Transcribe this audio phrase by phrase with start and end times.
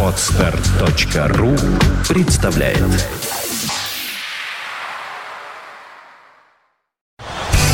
[0.00, 1.56] Отстар.ру
[2.08, 2.78] представляет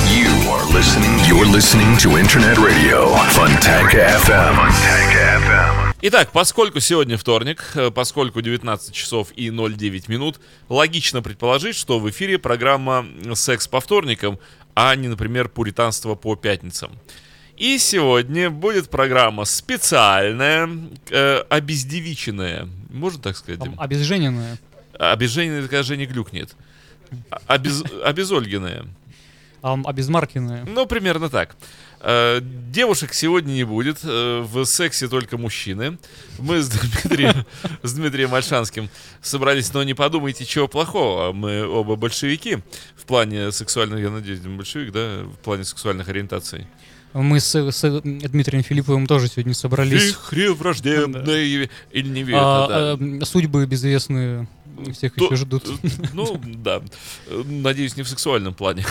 [0.07, 1.19] You are listening.
[1.29, 4.57] You're listening to Internet Radio Funtank FM.
[4.57, 5.93] Funtank FM.
[6.01, 10.41] Итак, поскольку сегодня вторник, э, поскольку 19 часов и 09 минут,
[10.71, 13.05] логично предположить, что в эфире программа
[13.35, 14.39] «Секс по вторникам»,
[14.75, 16.99] а не, например, «Пуританство по пятницам».
[17.61, 20.67] И сегодня будет программа специальная,
[21.11, 23.61] э, обездевиченная, можно так сказать?
[23.61, 23.75] Дим?
[23.77, 24.57] Обезжененная.
[24.99, 26.57] Обезжененная, когда Женя глюкнет.
[27.47, 27.85] Обез...
[28.03, 28.87] Обезольгенная.
[29.61, 30.65] Ам, обезмаркенная.
[30.65, 31.55] Ну, примерно так.
[32.01, 35.99] Э, Девушек сегодня не будет, э, в сексе только мужчины.
[36.39, 37.45] Мы с Дмитрием,
[37.83, 38.89] с Дмитрием Альшанским
[39.21, 41.35] собрались, но не подумайте, чего плохого.
[41.35, 42.61] Мы оба большевики
[42.97, 46.67] в плане сексуальных, я надеюсь, большевик, да, в плане сексуальных ориентаций.
[47.13, 50.09] Мы с, с Дмитрием Филипповым тоже сегодня собрались.
[50.11, 53.05] Вихре враждебные или не верят, А, да.
[53.05, 54.47] э, судьбы безвестные
[54.93, 55.65] всех То- еще ждут.
[56.13, 56.81] Ну, да.
[57.27, 58.85] Э, Надеюсь, не в сексуальном плане.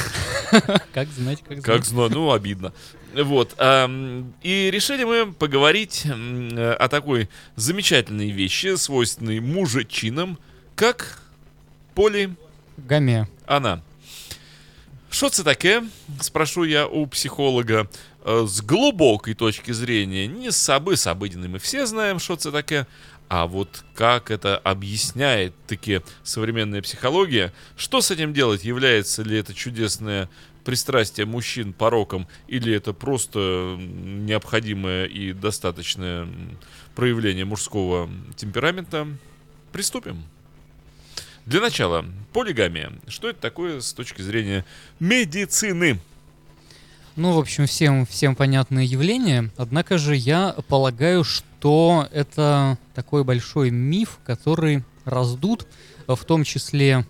[0.93, 2.11] Как знать, как Как знать.
[2.11, 2.73] ну обидно.
[3.15, 3.53] Вот.
[3.57, 10.37] И решили мы поговорить э, о такой замечательной вещи, свойственной мужичинам,
[10.75, 11.21] как
[11.95, 12.35] поли
[12.77, 13.27] Гамия.
[13.47, 13.81] она.
[15.09, 15.83] Что це таке?
[16.21, 17.87] Спрошу я у психолога
[18.25, 20.27] э, с глубокой точки зрения.
[20.27, 22.85] Не с собы, с обыденной мы все знаем, что это такое.
[23.27, 27.53] А вот как это объясняет таки современная психология?
[27.77, 28.63] Что с этим делать?
[28.63, 30.29] Является ли это чудесное
[30.63, 32.27] пристрастие мужчин пороком?
[32.47, 36.27] Или это просто необходимое и достаточное
[36.95, 39.07] проявление мужского темперамента?
[39.71, 40.23] Приступим.
[41.49, 42.91] Для начала, полигамия.
[43.07, 44.65] Что это такое с точки зрения
[44.99, 45.99] медицины?
[47.15, 49.49] Ну, в общем, всем, всем понятное явление.
[49.57, 55.65] Однако же я полагаю, что это такой большой миф, который раздут,
[56.07, 57.03] э, в том числе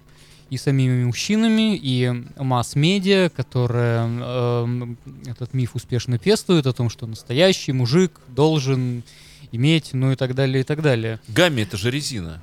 [0.49, 7.73] и самими мужчинами, и масс-медиа, которая эм, этот миф успешно пестует о том, что настоящий
[7.73, 9.03] мужик должен
[9.51, 11.19] иметь, ну и так далее, и так далее.
[11.27, 12.41] Гамми это же резина.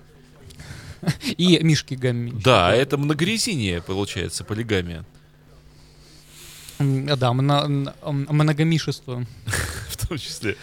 [1.37, 2.31] И Мишки Гамми.
[2.43, 5.05] Да, это многорезиние, получается, полигамия.
[6.79, 9.25] Да, мно- многомишество.
[9.89, 10.57] В том числе.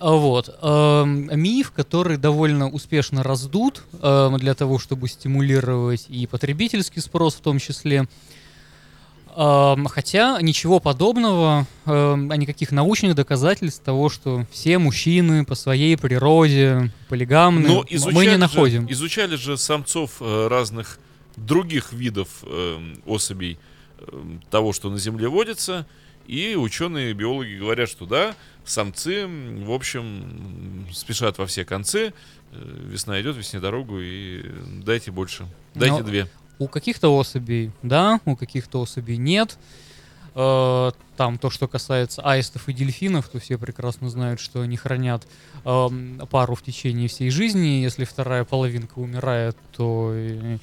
[0.00, 0.56] А Вот.
[0.62, 7.40] эм, Миф, который довольно успешно раздут эм, для того, чтобы стимулировать и потребительский спрос в
[7.40, 8.06] том числе.
[9.36, 15.96] Эм, Хотя ничего подобного, эм, а никаких научных доказательств того, что все мужчины по своей
[15.96, 18.86] природе полигамны, Но мы изучали не же- находим.
[18.92, 20.98] изучали же самцов э, разных
[21.36, 23.58] других видов эм, особей
[24.50, 25.86] того, что на Земле водится.
[26.26, 28.34] И ученые, биологи говорят, что да,
[28.64, 32.12] самцы, в общем, спешат во все концы.
[32.52, 34.42] Э, Весна идет, весне дорогу, и
[34.84, 35.46] дайте больше.
[35.74, 36.28] Дайте Но- две.
[36.58, 39.58] У каких-то особей да, у каких-то особей нет.
[40.36, 45.26] Э, Там то, что касается аистов и дельфинов, то все прекрасно знают, что они хранят
[45.64, 47.82] эм, пару в течение всей жизни.
[47.82, 50.58] Если вторая половинка умирает, то и,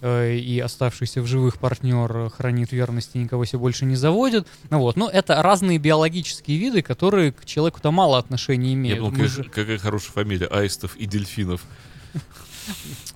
[0.00, 4.48] э, и оставшийся в живых партнер хранит верность и никого себе больше не заводит.
[4.70, 8.98] Ну вот, но это разные биологические виды, которые к человеку-то мало отношения Я имеют.
[8.98, 10.46] думал, Мы какая, же- какая хорошая фамилия.
[10.46, 11.62] Аистов и дельфинов.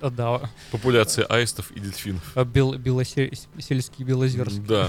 [0.00, 2.32] э, Да, Популяция аистов и дельфинов.
[2.34, 4.60] э, бел- белосе- сельский белозерский.
[4.60, 4.88] Да.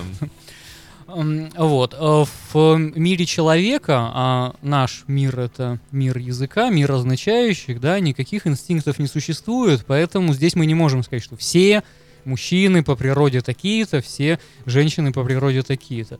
[1.07, 1.94] Вот.
[1.94, 8.97] э, В мире человека, а наш мир это мир языка, мир означающих, да, никаких инстинктов
[9.00, 11.83] не существует, поэтому здесь мы не можем сказать, что все
[12.23, 16.18] мужчины по природе такие-то, все женщины по природе такие-то.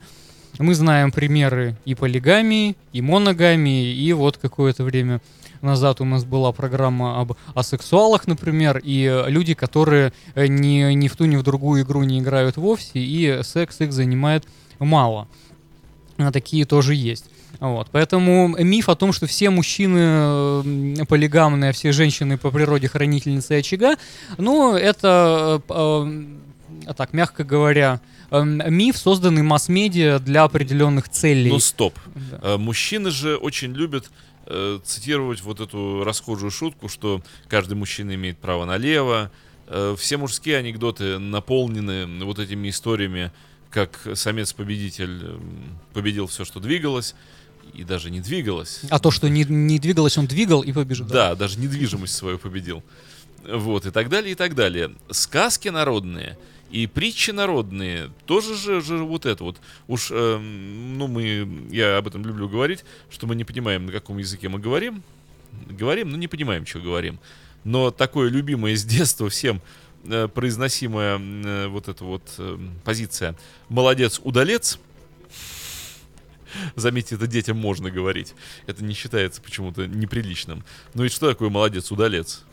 [0.58, 5.22] Мы знаем примеры и полигамии, и моногамии, и вот какое-то время
[5.62, 11.08] назад у нас была программа об асексуалах, например, и э, люди, которые э, ни, ни
[11.08, 14.46] в ту, ни в другую игру не играют вовсе, и секс их занимает
[14.80, 15.28] мало.
[16.18, 17.26] А Такие тоже есть.
[17.60, 17.90] Вот.
[17.92, 23.60] Поэтому миф о том, что все мужчины э, полигамные, а все женщины по природе хранительницы
[23.60, 23.98] очага,
[24.38, 31.52] ну, это, э, так, мягко говоря, миф, созданный масс-медиа для определенных целей.
[31.52, 31.94] Ну стоп.
[32.16, 32.58] Да.
[32.58, 34.10] Мужчины же очень любят
[34.52, 39.32] э, цитировать вот эту расхожую шутку, что каждый мужчина имеет право налево.
[39.68, 43.32] Э, все мужские анекдоты наполнены вот этими историями,
[43.70, 47.16] как самец-победитель м, победил все, что двигалось,
[47.74, 48.82] и даже не двигалось.
[48.90, 51.08] А то, что не, не двигалось, он двигал и побежал.
[51.08, 52.84] Да, даже недвижимость свою победил.
[53.48, 54.92] Вот, и так далее, и так далее.
[55.10, 56.38] Сказки народные
[56.72, 59.58] И притчи народные тоже же, же вот это вот.
[59.88, 64.18] Уж, э, ну, мы, я об этом люблю говорить, что мы не понимаем, на каком
[64.18, 65.04] языке мы говорим.
[65.70, 67.20] Говорим, но не понимаем, что говорим.
[67.66, 69.62] Но такое любимое с детства всем
[70.06, 73.36] э, произносимая э, вот эта вот э, позиция
[73.68, 74.80] «молодец-удалец»,
[76.76, 78.34] Заметьте, это детям можно говорить.
[78.68, 80.64] Это не считается почему-то неприличным.
[80.94, 82.44] Ну и что такое молодец-удалец?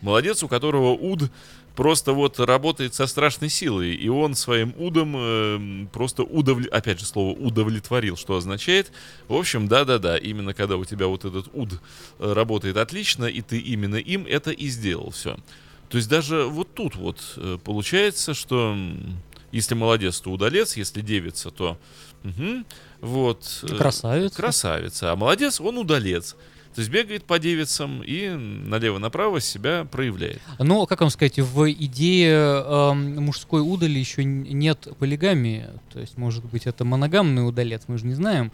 [0.00, 1.30] Молодец, у которого уд
[1.78, 6.72] просто вот работает со страшной силой, и он своим удом э, просто удовлет...
[6.72, 8.90] опять же слово удовлетворил, что означает,
[9.28, 11.74] в общем, да-да-да, именно когда у тебя вот этот уд
[12.18, 15.36] э, работает отлично, и ты именно им это и сделал все.
[15.88, 18.76] То есть даже вот тут вот э, получается, что
[19.52, 21.78] если молодец, то удалец, если девица, то
[22.24, 22.64] угу,
[23.00, 24.34] вот э, Красавица.
[24.34, 26.34] красавица, а молодец, он удалец.
[26.78, 30.40] То есть бегает по девицам и налево-направо себя проявляет.
[30.60, 35.66] Ну, как вам сказать, в идее эм, мужской удали еще нет полигамии.
[35.92, 38.52] То есть, может быть, это моногамный удалец, мы же не знаем.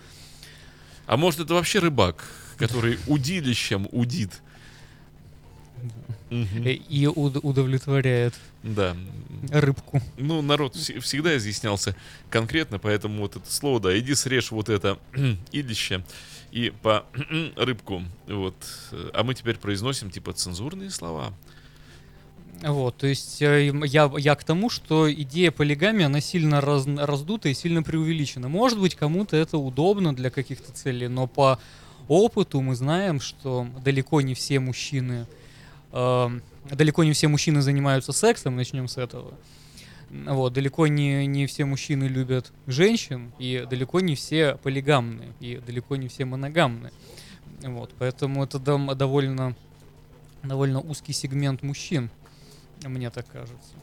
[1.05, 2.25] А может это вообще рыбак,
[2.57, 4.31] который удилищем удит.
[6.31, 8.33] Э, И уд- удовлетворяет
[8.63, 8.97] Да.
[9.51, 10.01] рыбку.
[10.17, 11.95] Ну, народ вс- всегда изъяснялся
[12.31, 14.99] конкретно, поэтому вот это слово, да, иди срежь вот это
[15.53, 16.03] идище
[16.55, 17.05] и по
[17.57, 18.05] рыбку.
[18.29, 18.55] Вот.
[19.13, 21.35] А мы теперь произносим типа цензурные слова.
[22.63, 27.49] Вот, то есть э, я, я к тому, что идея полигамии, она сильно раз- раздута
[27.49, 28.49] и сильно преувеличена.
[28.49, 31.59] Может быть, кому-то это удобно для каких-то целей, но по
[32.07, 35.27] опыту мы знаем, что далеко не все мужчины,
[35.93, 36.41] эм,
[36.71, 39.35] далеко не все мужчины занимаются сексом, начнем с этого.
[40.11, 45.97] Вот, далеко не, не все мужчины любят женщин, и далеко не все полигамны, и далеко
[45.97, 46.91] не все моногамны.
[47.63, 49.57] Вот, поэтому это довольно,
[50.43, 52.11] довольно узкий сегмент мужчин,
[52.83, 53.75] мне так кажется.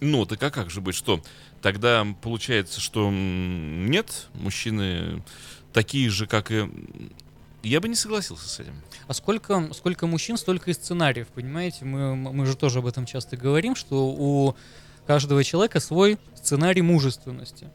[0.00, 1.22] Ну, так а как же быть, что?
[1.62, 5.22] Тогда получается, что нет, мужчины
[5.72, 6.68] такие же, как и...
[7.64, 8.80] Я бы не согласился с этим.
[9.08, 11.84] А сколько, сколько мужчин, столько и сценариев, понимаете?
[11.84, 14.54] Мы, мы же тоже об этом часто говорим, что у
[15.06, 17.70] каждого человека свой сценарий мужественности.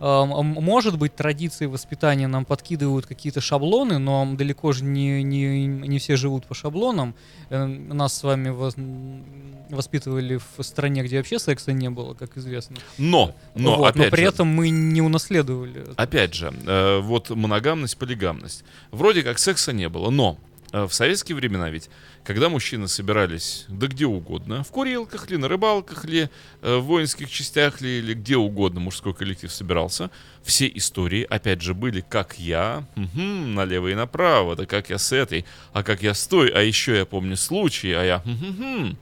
[0.00, 6.16] Может быть, традиции воспитания нам подкидывают какие-то шаблоны, но далеко же не, не, не все
[6.16, 7.14] живут по шаблонам.
[7.50, 8.50] Э, Нас с вами
[9.70, 12.76] воспитывали в стране, где вообще секса не было, как известно.
[12.98, 15.84] Но, но, Вот, опять но при же, этом мы не унаследовали.
[15.96, 18.64] Опять же, э, вот моногамность, полигамность.
[18.90, 20.38] Вроде как секса не было, но
[20.82, 21.88] в советские времена ведь,
[22.24, 26.28] когда мужчины собирались, да где угодно, в курилках ли, на рыбалках ли,
[26.62, 30.10] э, в воинских частях ли, или где угодно мужской коллектив собирался,
[30.42, 35.12] все истории, опять же, были как я, мгм, налево и направо, да как я с
[35.12, 38.18] этой, а как я с той, а еще я помню случаи, а я...
[38.18, 38.96] хм-хм-хм.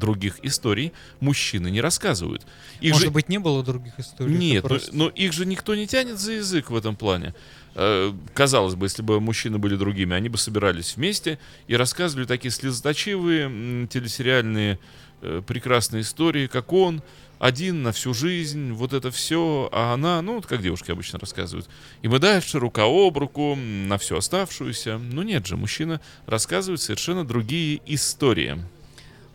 [0.00, 2.46] Других историй мужчины не рассказывают.
[2.80, 4.34] Их Может же- быть, не было других историй?
[4.34, 7.34] нет, ну, просто- но их же никто не тянет за язык в этом плане.
[7.74, 11.38] Э, Казалось бы, если бы мужчины были другими, они бы собирались вместе
[11.68, 14.78] и рассказывали такие слезоточивые телесериальные
[15.22, 17.02] э, прекрасные истории, как он
[17.38, 21.68] один на всю жизнь, вот это все, а она, ну, вот как девушки обычно рассказывают.
[22.00, 24.96] И мы дальше рука об руку на всю оставшуюся.
[24.98, 28.58] Ну нет же, мужчина рассказывает совершенно другие истории.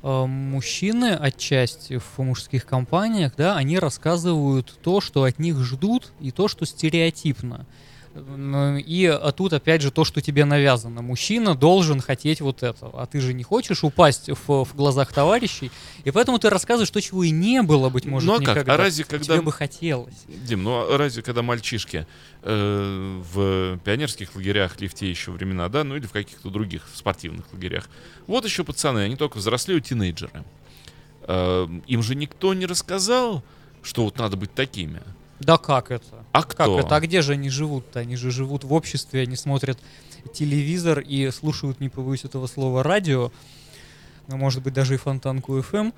[0.06, 6.32] Э, мужчины отчасти в мужских компаниях, да, они рассказывают то, что от них ждут, и
[6.32, 7.66] то, что стереотипно.
[8.16, 11.02] Ну, И а тут опять же то, что тебе навязано.
[11.02, 15.70] Мужчина должен хотеть вот этого, а ты же не хочешь упасть в, в глазах товарищей,
[16.06, 18.48] и поэтому ты рассказываешь то, чего и не было, быть может, ну а как?
[18.48, 18.74] никогда.
[18.76, 19.36] А разве когда...
[19.36, 20.16] Тебе бы хотелось.
[20.28, 22.08] Дим, ну а разве когда мальчишки
[22.42, 26.88] э, в пионерских лагерях или в те еще времена, да, ну или в каких-то других
[26.94, 27.90] спортивных лагерях,
[28.28, 30.46] вот еще пацаны, они только взрослеют, тинейджеры.
[31.24, 33.44] Э, им же никто не рассказал,
[33.84, 35.02] что вот надо быть такими.
[35.40, 36.25] Да как это?
[36.36, 36.80] А Как кто?
[36.80, 36.96] это?
[36.96, 38.00] А где же они живут-то?
[38.00, 39.80] Они же живут в обществе, они смотрят
[40.34, 43.32] телевизор и слушают, не побоюсь этого слова, радио,
[44.28, 45.94] ну, может быть, даже и фонтанку FM.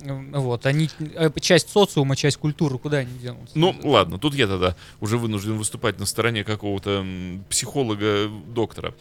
[0.00, 3.58] Вот, они э, часть социума, часть культуры, куда они денутся?
[3.58, 8.94] Ну, ладно, тут я тогда уже вынужден выступать на стороне какого-то м, психолога-доктора.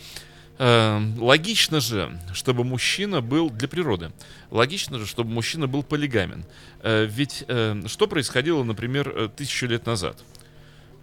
[0.58, 4.12] Э, логично же, чтобы мужчина был для природы.
[4.50, 6.46] Логично же, чтобы мужчина был полигамен.
[6.82, 10.18] Э, ведь э, что происходило, например, э, тысячу лет назад?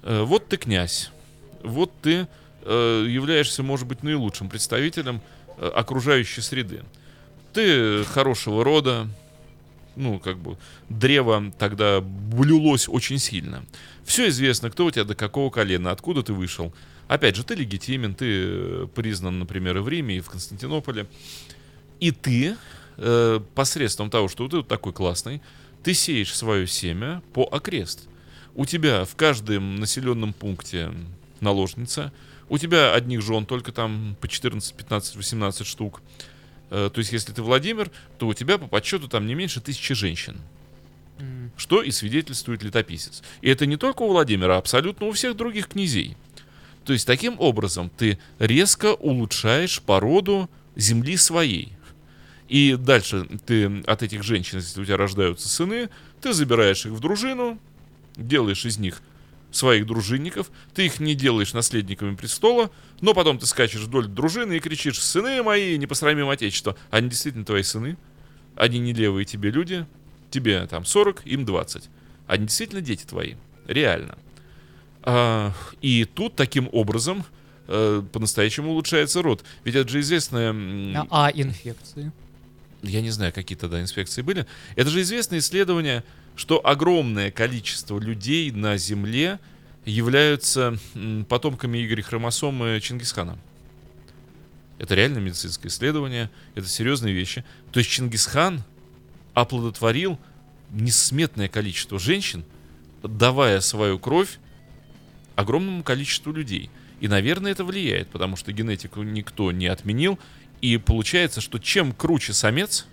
[0.04, 1.10] Э, вот ты князь,
[1.62, 2.28] вот ты
[2.62, 5.22] э, являешься, может быть, наилучшим представителем
[5.56, 6.82] э, окружающей среды.
[7.54, 9.08] Ты хорошего рода,
[9.96, 10.58] ну, как бы,
[10.90, 13.64] древо тогда блюлось очень сильно.
[14.04, 16.74] Все известно, кто у тебя до какого колена, откуда ты вышел.
[17.08, 21.06] Опять же, ты легитимен, ты признан, например, и в Риме, и в Константинополе.
[22.00, 22.56] И ты
[23.54, 25.42] посредством того, что ты вот такой классный,
[25.82, 28.08] ты сеешь свое семя по окрест.
[28.54, 30.92] У тебя в каждом населенном пункте
[31.40, 32.12] наложница,
[32.48, 36.02] у тебя одних жен только там по 14, 15, 18 штук.
[36.70, 39.94] Э, то есть, если ты Владимир, то у тебя по подсчету там не меньше тысячи
[39.94, 40.36] женщин.
[41.56, 43.22] Что и свидетельствует летописец.
[43.40, 46.16] И это не только у Владимира, а абсолютно у всех других князей.
[46.84, 51.72] То есть таким образом ты резко улучшаешь породу земли своей.
[52.48, 55.88] И дальше ты от этих женщин, если у тебя рождаются сыны,
[56.20, 57.58] ты забираешь их в дружину,
[58.16, 59.02] делаешь из них
[59.50, 64.60] своих дружинников, ты их не делаешь наследниками престола, но потом ты скачешь вдоль дружины и
[64.60, 67.96] кричишь «Сыны мои, не посрамим отечество!» Они действительно твои сыны,
[68.56, 69.86] они не левые тебе люди,
[70.30, 71.88] тебе там 40, им 20.
[72.26, 73.34] Они действительно дети твои,
[73.66, 74.18] реально.
[75.02, 77.24] А, и тут таким образом
[77.68, 79.44] э, по-настоящему улучшается род.
[79.64, 80.52] Ведь это же известная...
[81.10, 82.12] А, а инфекции?
[82.88, 84.46] я не знаю, какие тогда инспекции были.
[84.76, 86.04] Это же известное исследование,
[86.36, 89.38] что огромное количество людей на Земле
[89.84, 90.78] являются
[91.28, 93.38] потомками Игоря хромосомы Чингисхана.
[94.78, 97.44] Это реально медицинское исследование, это серьезные вещи.
[97.70, 98.62] То есть Чингисхан
[99.34, 100.18] оплодотворил
[100.70, 102.44] несметное количество женщин,
[103.02, 104.38] давая свою кровь
[105.36, 106.70] огромному количеству людей.
[107.00, 110.18] И, наверное, это влияет, потому что генетику никто не отменил.
[110.60, 112.86] И получается, что чем круче самец,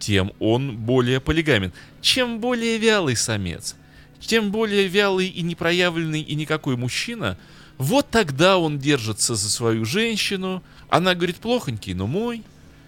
[0.00, 1.72] тем он более полигамен.
[2.00, 3.76] Чем более вялый самец,
[4.18, 7.38] тем более вялый и непроявленный и никакой мужчина,
[7.78, 10.62] вот тогда он держится за свою женщину.
[10.88, 12.42] Она говорит, плохонький, но мой.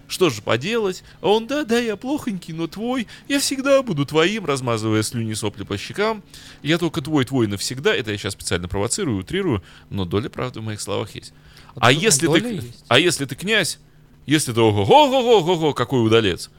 [0.07, 1.03] Что же поделать?
[1.21, 3.07] А он, да, да, я плохонький, но твой.
[3.27, 6.21] Я всегда буду твоим, размазывая слюни сопли по щекам.
[6.61, 7.95] Я только твой, твой навсегда.
[7.95, 11.33] Это я сейчас специально провоцирую, утрирую, но доля правды в моих словах есть.
[11.75, 12.85] А доля если, ты, есть.
[12.87, 13.79] а если ты князь,
[14.25, 16.51] если ты ого-го-го-го, какой удалец,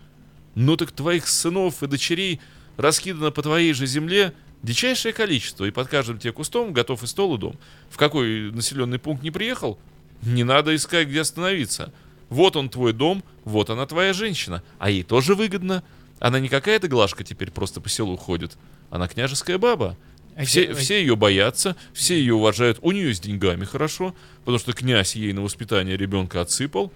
[0.55, 2.41] ну так твоих сынов и дочерей
[2.77, 7.37] раскидано по твоей же земле дичайшее количество, и под каждым тебе кустом готов и стол,
[7.37, 7.59] и дом.
[7.91, 9.79] В какой населенный пункт не приехал,
[10.23, 11.93] не надо искать, где остановиться.
[12.31, 15.85] Вот он твой дом, вот она твоя женщина, а ей тоже выгодно.
[16.19, 18.57] Она не какая-то глажка теперь просто по селу ходит,
[18.91, 19.97] она княжеская баба.
[20.37, 22.79] А Все, все ее боятся, все ее уважают.
[22.83, 26.93] У нее с деньгами хорошо, потому что князь ей на воспитание ребенка отсыпал.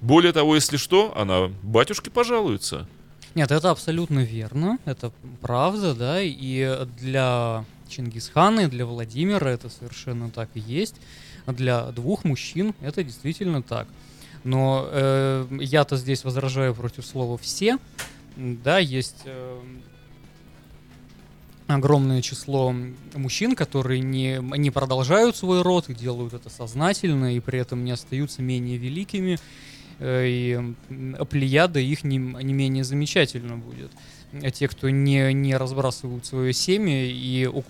[0.00, 2.88] Более того, если что, она батюшке пожалуется.
[3.34, 10.30] Нет, это абсолютно верно, это правда, да, и для Чингисхана и для Владимира это совершенно
[10.30, 10.96] так и есть.
[11.46, 13.86] А Для двух мужчин это действительно так.
[14.44, 17.78] Но э, я-то здесь возражаю против слова «все».
[18.36, 19.60] Да, есть э,
[21.66, 22.74] огромное число
[23.14, 28.40] мужчин, которые не, не продолжают свой род делают это сознательно, и при этом не остаются
[28.40, 29.38] менее великими,
[30.00, 33.90] и м, плеяда их не, не менее замечательно будет.
[34.32, 37.64] А те, кто не, не разбрасывают свое семя, и у,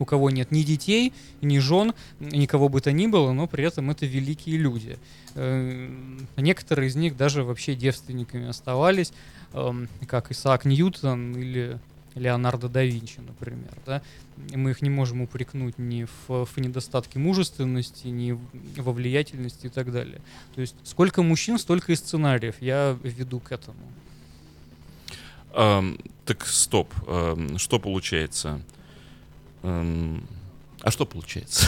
[0.00, 3.90] у кого нет ни детей, ни жен, никого бы то ни было, но при этом
[3.90, 4.98] это великие люди.
[5.34, 5.88] Э,
[6.36, 9.12] Некоторые из них даже вообще девственниками оставались,
[9.52, 11.78] эм, как Исаак Ньютон или
[12.18, 13.72] Леонардо да Винчи, например.
[13.86, 14.02] Да?
[14.50, 18.38] И Мы их не можем упрекнуть ни в, в недостатке мужественности, ни
[18.76, 20.20] во влиятельности и так далее.
[20.54, 22.56] То есть сколько мужчин, столько и сценариев.
[22.60, 23.78] Я веду к этому.
[25.54, 28.60] Ам, так стоп, ам, что получается?
[29.62, 30.22] Ам,
[30.82, 31.66] а что получается?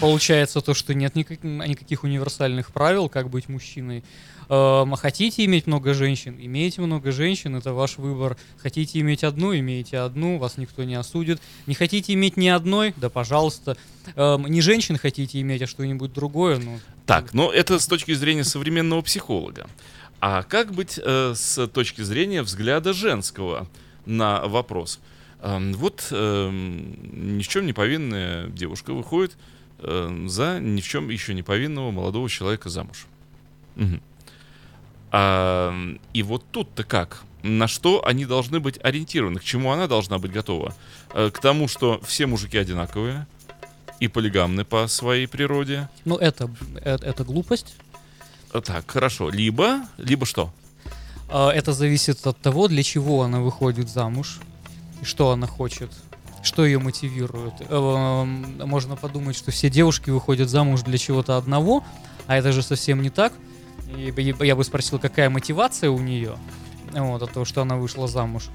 [0.00, 4.02] Получается то, что нет никак- никаких универсальных правил, как быть мужчиной.
[4.52, 8.36] Эм, хотите иметь много женщин, имейте много женщин, это ваш выбор.
[8.58, 11.40] Хотите иметь одну, имейте одну, вас никто не осудит.
[11.68, 13.76] Не хотите иметь ни одной, да пожалуйста.
[14.16, 16.80] Эм, не женщин хотите иметь, а что-нибудь другое, ну...
[17.06, 19.70] Так, но это с точки зрения современного психолога.
[20.20, 23.68] А как быть э, с точки зрения взгляда женского
[24.04, 24.98] на вопрос?
[25.42, 29.36] Эм, вот эм, ни в чем не повинная девушка выходит
[29.78, 33.06] э, за ни в чем еще не повинного молодого человека замуж.
[33.76, 34.02] Мгм.
[35.12, 35.74] А,
[36.12, 37.22] и вот тут-то как?
[37.42, 39.40] На что они должны быть ориентированы?
[39.40, 40.74] К чему она должна быть готова?
[41.14, 43.26] Э, К тому, что все мужики одинаковые
[43.98, 45.88] и полигамны по своей природе.
[46.04, 46.50] Ну, это,
[46.84, 47.74] это, это глупость.
[48.52, 49.30] Э, Так, хорошо.
[49.30, 50.52] Либо, либо что?
[51.30, 54.38] А, Это зависит от того, для чего она выходит замуж
[55.00, 55.90] и что она хочет,
[56.42, 57.54] что ее мотивирует.
[57.70, 61.84] Эм, Можно подумать, что все девушки выходят замуж для чего-то одного,
[62.26, 63.32] а это же совсем не так.
[63.96, 66.36] Я бы спросил, какая мотивация у нее
[66.92, 68.48] вот, от того, что она вышла замуж.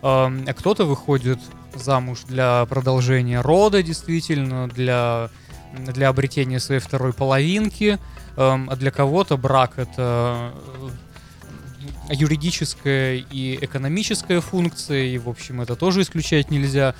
[0.00, 1.38] Кто-то выходит
[1.74, 5.30] замуж для продолжения рода, действительно, для,
[5.72, 7.98] для обретения своей второй половинки,
[8.36, 10.52] а для кого-то брак это
[12.08, 16.94] э, юридическая и экономическая функция, и, в общем, это тоже исключать нельзя.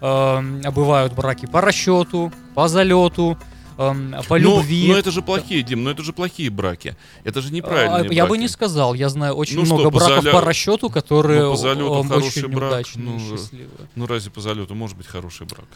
[0.00, 0.42] А
[0.72, 3.38] бывают браки по расчету, по залету,
[3.78, 4.88] эм, по Но- любви.
[4.88, 6.96] Но, это же плохие, Дим, но это же плохие браки.
[7.24, 8.40] Это же неправильные А, Я бы браки.
[8.42, 8.94] не сказал.
[8.94, 11.94] Я знаю очень Ну что, много по браков заля- по расчету, которые Ну, по залету
[11.94, 13.88] эм, хороший очень брак, неудачные ну, счастливые.
[13.94, 15.66] Ну разве по залету может быть хороший брак?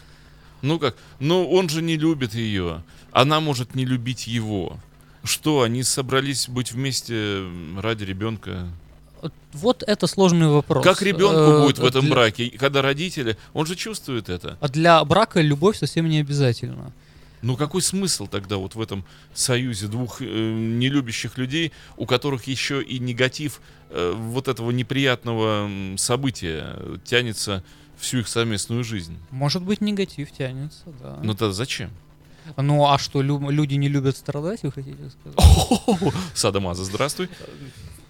[0.61, 0.95] Ну как?
[1.19, 2.83] Ну он же не любит ее.
[3.11, 4.77] Она может не любить его.
[5.23, 7.43] Что, они собрались быть вместе
[7.79, 8.67] ради ребенка?
[9.53, 10.83] Вот- это сложный вопрос.
[10.83, 12.49] Как ребенку Э, будет в этом для- браке?
[12.57, 14.57] Когда родители, он же чувствует это.
[14.61, 16.91] А для брака любовь совсем не обязательно.
[17.41, 22.83] Ну какой смысл тогда вот в этом союзе двух э, нелюбящих людей, у которых еще
[22.83, 27.63] и негатив э, вот этого неприятного события тянется
[27.97, 29.17] всю их совместную жизнь?
[29.31, 31.17] Может быть, негатив тянется, да.
[31.23, 31.89] Ну тогда зачем?
[32.57, 36.13] Ну а что, лю- люди не любят страдать, вы хотите сказать?
[36.33, 37.29] Садомаза, здравствуй.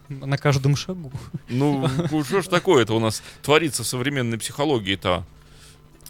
[0.09, 1.11] На каждом шагу.
[1.47, 5.25] Ну, ну, что ж такое-то у нас творится в современной психологии-то?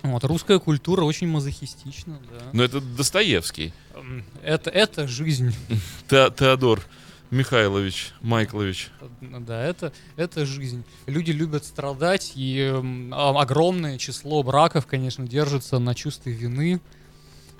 [0.03, 2.45] Вот, русская культура очень мазохистична, да.
[2.53, 3.73] Ну, это Достоевский.
[3.95, 5.53] М, Это, это жизнь.
[6.09, 6.81] Те- Теодор
[7.29, 8.89] Михайлович Майклович.
[9.21, 10.83] Да, это, это жизнь.
[11.05, 16.81] Люди любят страдать, и м, а- огромное число браков, конечно, держится на чувстве вины,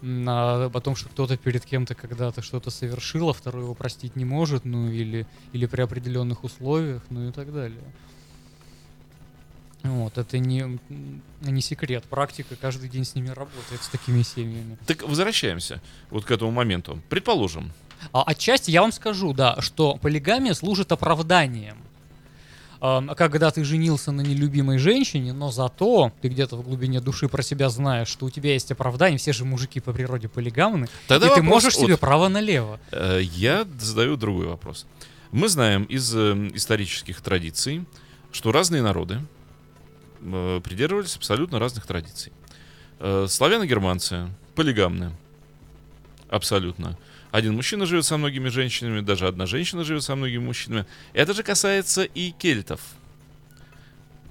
[0.02, 4.26] на о том, что кто-то перед кем-то когда-то что-то совершил, а второй его простить не
[4.26, 7.84] может, ну или, или при определенных условиях, ну и так далее.
[9.84, 10.80] Вот, это не,
[11.42, 12.04] не секрет.
[12.04, 14.78] Практика каждый день с ними работает, с такими семьями.
[14.86, 17.02] Так возвращаемся вот к этому моменту.
[17.10, 17.72] Предположим,
[18.14, 21.78] А отчасти я вам скажу, да, что полигамия служит оправданием.
[22.80, 27.70] Когда ты женился на нелюбимой женщине, но зато ты где-то в глубине души про себя
[27.70, 31.44] знаешь, что у тебя есть оправдание, все же мужики по природе полигамны, Тогда и ты
[31.44, 32.80] можешь от- себе право налево.
[32.92, 34.88] э, я задаю другой вопрос.
[35.32, 37.86] Мы знаем из э, исторических традиций,
[38.32, 39.20] что разные народы
[40.22, 42.32] придерживались абсолютно разных традиций.
[43.00, 45.12] Э, Славяно-германцы полигамны.
[46.30, 46.98] Абсолютно.
[47.32, 50.86] Один мужчина живет со многими женщинами, даже одна женщина живет со многими мужчинами.
[51.14, 52.82] Это же касается и кельтов.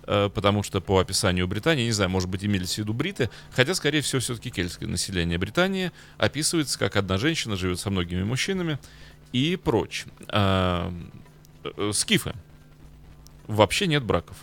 [0.05, 3.75] Э, Потому что по описанию Британии, не знаю, может быть, имелись в виду бриты, хотя,
[3.75, 8.79] скорее всего, все-таки кельтское население Британии описывается, как одна женщина живет со многими мужчинами
[9.33, 10.05] и прочь.
[10.29, 10.93] Э,
[11.93, 12.35] Скифы.
[13.49, 14.37] Вообще нет браков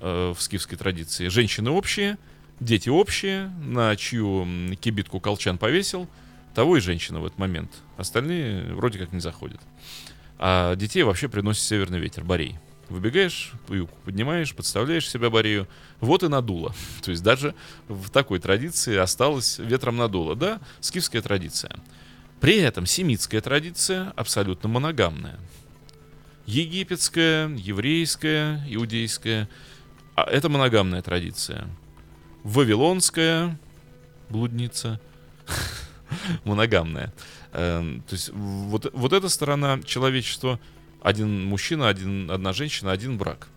[0.00, 1.28] э, в скифской традиции.
[1.28, 2.18] Женщины общие,
[2.60, 4.46] дети общие, на чью
[4.80, 6.08] кибитку колчан повесил,
[6.54, 7.70] того и женщина в этот момент.
[7.96, 9.60] Остальные вроде как не заходят.
[10.38, 12.58] А детей вообще приносит северный ветер, Борей.
[12.88, 13.52] Выбегаешь,
[14.04, 15.68] поднимаешь, подставляешь себя Борею,
[16.00, 16.74] вот и надуло.
[17.02, 17.54] То есть даже
[17.86, 20.34] в такой традиции осталось ветром надуло.
[20.34, 21.76] Да, скифская традиция.
[22.40, 25.38] При этом семитская традиция абсолютно моногамная.
[26.46, 29.50] Египетская, еврейская, иудейская
[30.24, 31.68] а это моногамная традиция.
[32.42, 33.58] Вавилонская
[34.28, 35.00] блудница
[36.44, 37.12] моногамная.
[37.52, 40.58] Эм, то есть вот, вот эта сторона человечества
[41.02, 43.48] один мужчина, один, одна женщина, один брак.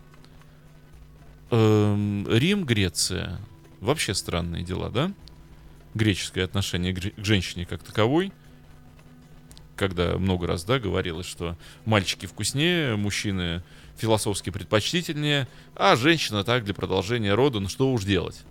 [1.50, 3.40] Эм, Рим, Греция.
[3.80, 5.12] Вообще странные дела, да?
[5.94, 8.32] Греческое отношение к же- к женщине как таковой.
[9.74, 13.62] Когда много раз, да, говорилось, что мальчики вкуснее, мужчины
[14.02, 18.42] философски предпочтительнее, а женщина так для продолжения рода, ну что уж делать,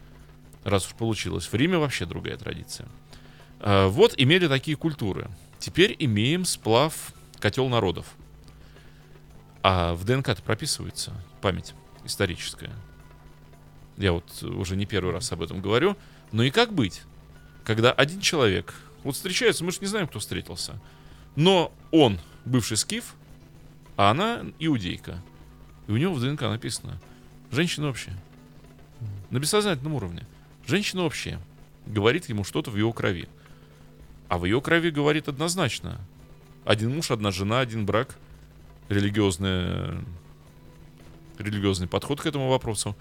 [0.63, 1.45] раз уж получилось.
[1.45, 2.87] В Риме вообще другая традиция.
[3.59, 5.29] А, Вот имели такие культуры.
[5.59, 8.05] Теперь имеем сплав котел народов.
[9.61, 11.73] А в ДНК-то прописывается память
[12.05, 12.71] историческая.
[13.97, 15.97] Я вот уже не первый раз об этом говорю.
[16.31, 17.01] Ну и как быть,
[17.65, 20.79] когда один человек, вот встречается, мы же не знаем, кто встретился,
[21.35, 23.15] но он бывший скиф,
[23.97, 25.21] а она иудейка.
[25.91, 26.97] И у него в ДНК написано
[27.51, 28.15] «женщина общая».
[29.29, 30.25] На бессознательном уровне.
[30.65, 31.37] Женщина общая.
[31.85, 33.27] Говорит ему что-то в его крови.
[34.29, 35.99] А в ее крови говорит однозначно.
[36.63, 38.15] Один муж, одна жена, один брак.
[38.87, 40.01] Религиозная,
[41.37, 42.95] религиозный подход к этому вопросу.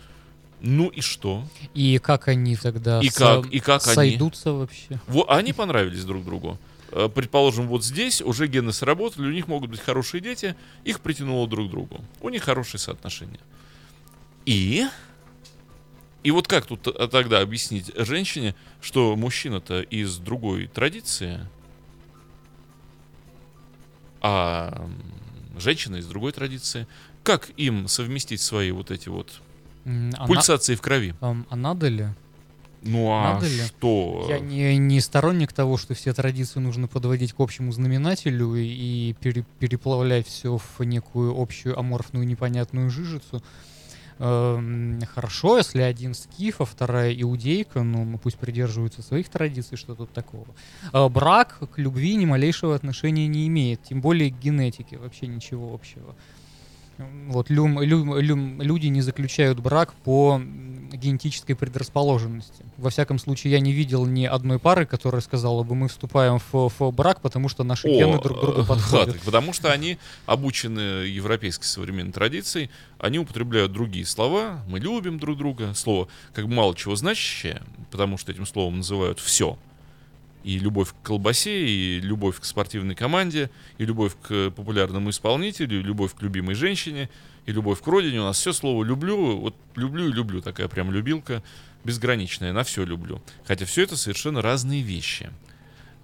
[0.60, 1.44] Ну и что?
[1.74, 3.94] И как они тогда И со- как- и как они?
[3.94, 5.00] сойдутся вообще?
[5.06, 6.58] Во- они понравились друг другу.
[6.92, 11.46] Э, Предположим, вот здесь уже гены сработали, у них могут быть хорошие дети, их притянуло
[11.48, 12.04] друг к другу.
[12.20, 13.40] У них хорошие соотношения.
[14.46, 14.86] И...
[16.22, 21.40] И вот как тут т- тогда объяснить женщине, что мужчина-то из другой традиции,
[24.20, 24.86] а
[25.58, 26.86] женщина из другой традиции?
[27.22, 29.40] Как им совместить свои вот эти вот
[29.86, 31.14] а на- пульсации в крови?
[31.20, 32.08] а надо ли?
[32.82, 33.60] Ну а Надо ли?
[33.62, 34.26] что?
[34.28, 39.16] Я не, не сторонник того, что все традиции нужно подводить к общему знаменателю и, и
[39.20, 43.42] пере- переплавлять все в некую общую аморфную непонятную жижицу.
[44.18, 50.12] Эм, Хорошо, если один скиф, а вторая иудейка, ну, пусть придерживаются своих традиций, что тут
[50.12, 50.46] такого.
[50.92, 55.72] Э, Брак к любви ни малейшего отношения не имеет, тем более к генетике, вообще ничего
[55.74, 56.14] общего.
[57.28, 60.40] Вот люм- люм- люм- люди не заключают брак по
[60.92, 62.64] генетической предрасположенности.
[62.76, 66.68] Во всяком случае, я не видел ни одной пары, которая сказала бы, мы вступаем в,
[66.78, 69.06] в брак, потому что наши гены друг другу э, подходят.
[69.06, 75.18] да, так потому что они обучены европейской современной традицией, они употребляют другие слова, мы любим
[75.18, 79.58] друг друга, слово как бы мало чего значащее, потому что этим словом называют все.
[80.42, 85.82] И любовь к колбасе, и любовь к спортивной команде, и любовь к популярному исполнителю, и
[85.82, 87.10] любовь к любимой женщине,
[87.46, 88.20] и любовь к родине.
[88.20, 91.42] У нас все слово люблю, вот люблю и люблю, такая прям любилка
[91.84, 93.22] безграничная, на все люблю.
[93.44, 95.30] Хотя все это совершенно разные вещи.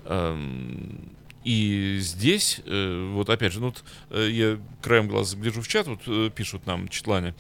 [0.04, 1.10] Эм,
[1.44, 5.86] И здесь, э, вот опять же, ну вот э, я краем глаза гляжу в чат,
[5.86, 7.34] вот э, пишут нам читлане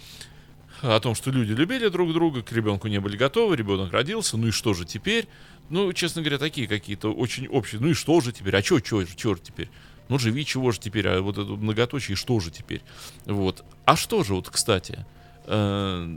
[0.80, 4.46] о том, что люди любили друг друга, к ребенку не были готовы, ребенок родился, ну
[4.46, 5.26] и что же теперь?
[5.68, 7.80] Ну, честно говоря, такие какие-то очень общие.
[7.80, 8.56] Ну и что же теперь?
[8.56, 9.68] А что, что же теперь?
[10.08, 11.08] Ну живи, чего же теперь?
[11.08, 12.82] А вот это многоточие, что же теперь?
[13.24, 13.64] Вот.
[13.84, 15.04] А что же вот, кстати,
[15.46, 16.08] э,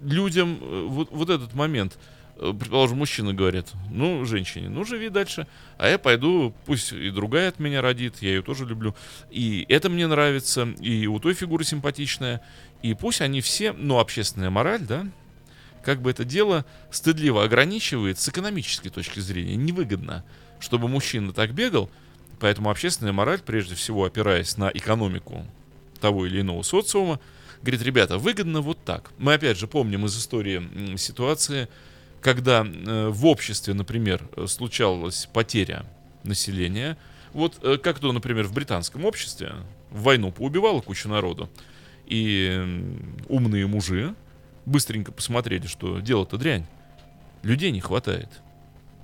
[0.00, 1.98] людям э, вот, вот этот момент,
[2.36, 7.48] э, предположим, мужчина говорит, ну, женщине, ну, живи дальше, а я пойду, пусть и другая
[7.48, 8.94] от меня родит, я ее тоже люблю,
[9.30, 12.40] и это мне нравится, и у той фигуры симпатичная,
[12.82, 15.06] и пусть они все, ну, общественная мораль, да,
[15.86, 20.24] как бы это дело стыдливо ограничивает с экономической точки зрения, невыгодно,
[20.58, 21.88] чтобы мужчина так бегал,
[22.40, 25.46] поэтому общественная мораль, прежде всего опираясь на экономику
[26.00, 27.20] того или иного социума,
[27.62, 29.12] говорит, ребята, выгодно вот так.
[29.18, 31.68] Мы опять же помним из истории ситуации,
[32.20, 35.86] когда э, в обществе, например, случалась потеря
[36.24, 36.98] населения.
[37.32, 39.52] Вот э, как то, например, в британском обществе
[39.92, 41.48] в войну поубивало кучу народу.
[42.06, 42.90] И
[43.28, 44.16] умные мужи
[44.66, 46.66] быстренько посмотрели, что дело-то дрянь.
[47.42, 48.28] Людей не хватает.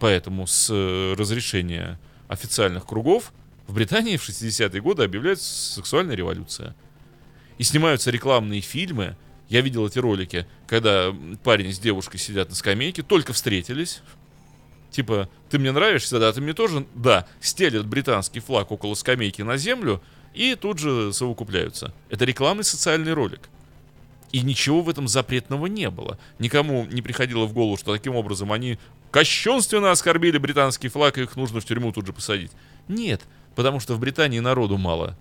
[0.00, 1.98] Поэтому с э, разрешения
[2.28, 3.32] официальных кругов
[3.66, 6.74] в Британии в 60-е годы объявляется сексуальная революция.
[7.58, 9.16] И снимаются рекламные фильмы.
[9.48, 14.02] Я видел эти ролики, когда парень с девушкой сидят на скамейке, только встретились.
[14.90, 19.56] Типа, ты мне нравишься, да, ты мне тоже, да, стелят британский флаг около скамейки на
[19.56, 20.02] землю
[20.34, 21.94] и тут же совокупляются.
[22.10, 23.48] Это рекламный социальный ролик.
[24.32, 26.18] И ничего в этом запретного не было.
[26.38, 28.78] Никому не приходило в голову, что таким образом они
[29.10, 32.50] кощунственно оскорбили британский флаг, и их нужно в тюрьму тут же посадить.
[32.88, 33.22] Нет,
[33.54, 35.18] потому что в Британии народу мало.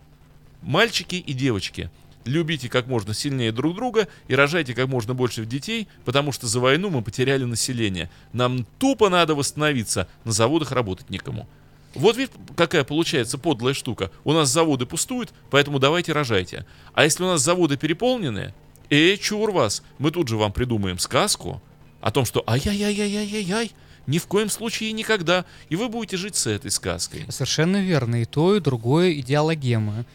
[0.61, 1.91] Мальчики и девочки,
[2.23, 6.61] любите как можно сильнее друг друга и рожайте как можно больше детей, потому что за
[6.61, 8.09] войну мы потеряли население.
[8.31, 11.49] Нам тупо надо восстановиться, на заводах работать некому.
[11.93, 14.11] Вот видишь, какая получается подлая штука.
[14.23, 16.65] У нас заводы пустуют, поэтому давайте рожайте.
[16.93, 18.53] А если у нас заводы переполнены,
[18.91, 21.61] эй, чур вас, мы тут же вам придумаем сказку
[22.01, 23.71] о том, что ай-яй-яй-яй-яй-яй,
[24.05, 27.25] ни в коем случае никогда, и вы будете жить с этой сказкой.
[27.29, 28.21] Совершенно верно.
[28.21, 30.05] И то, и другое идеологема.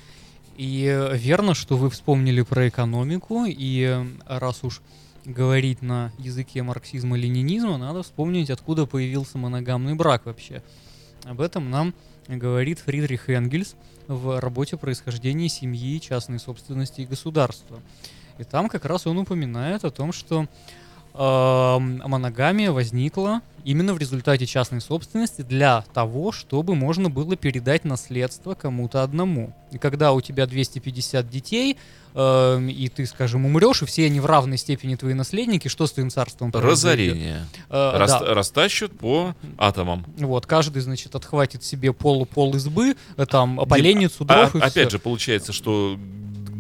[0.57, 4.81] И э, верно, что вы вспомнили про экономику, и э, раз уж
[5.25, 10.63] говорить на языке марксизма-ленинизма, надо вспомнить, откуда появился моногамный брак вообще.
[11.25, 11.95] Об этом нам
[12.29, 17.81] говорит Фридрих Энгельс в работе «Происхождение семьи, частной собственности и государства».
[18.39, 20.47] И там как раз он упоминает о том, что
[21.15, 28.55] эм, моногамия возникла именно в результате частной собственности для того, чтобы можно было передать наследство
[28.55, 29.53] кому-то одному.
[29.73, 31.77] И когда у тебя 250 детей,
[32.15, 35.93] эм, и ты, скажем, умрешь, и все они в равной степени твои наследники, что с
[35.93, 36.51] твоим царством?
[36.53, 37.47] Разорение.
[37.71, 38.35] Э, Рас- да.
[38.35, 40.05] Растащут по атомам.
[40.19, 44.73] Вот, каждый, значит, отхватит себе пол, пол избы, э, там, поленницу, дров А- и опять
[44.89, 44.91] всё.
[44.91, 45.99] же, получается, что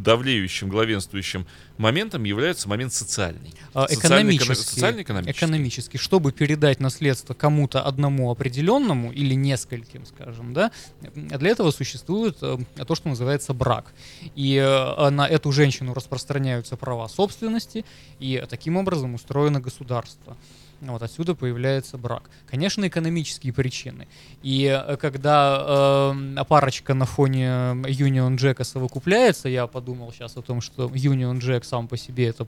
[0.06, 1.46] давлеющим, главенствующим
[1.78, 3.52] моментом является момент социальный.
[3.74, 5.44] А, экономический, социально-экономический.
[5.44, 10.70] экономический, чтобы передать наследство кому-то одному определенному или нескольким, скажем, да,
[11.14, 13.92] для этого существует э, то, что называется брак.
[14.36, 17.84] И э, на эту женщину распространяются права собственности,
[18.20, 20.36] и таким образом устроено государство.
[20.80, 22.30] Вот отсюда появляется брак.
[22.46, 24.06] Конечно, экономические причины.
[24.42, 30.60] И э, когда э, парочка на фоне Union Jack совокупляется, я подумал сейчас о том,
[30.60, 32.46] что Union Jack сам по себе это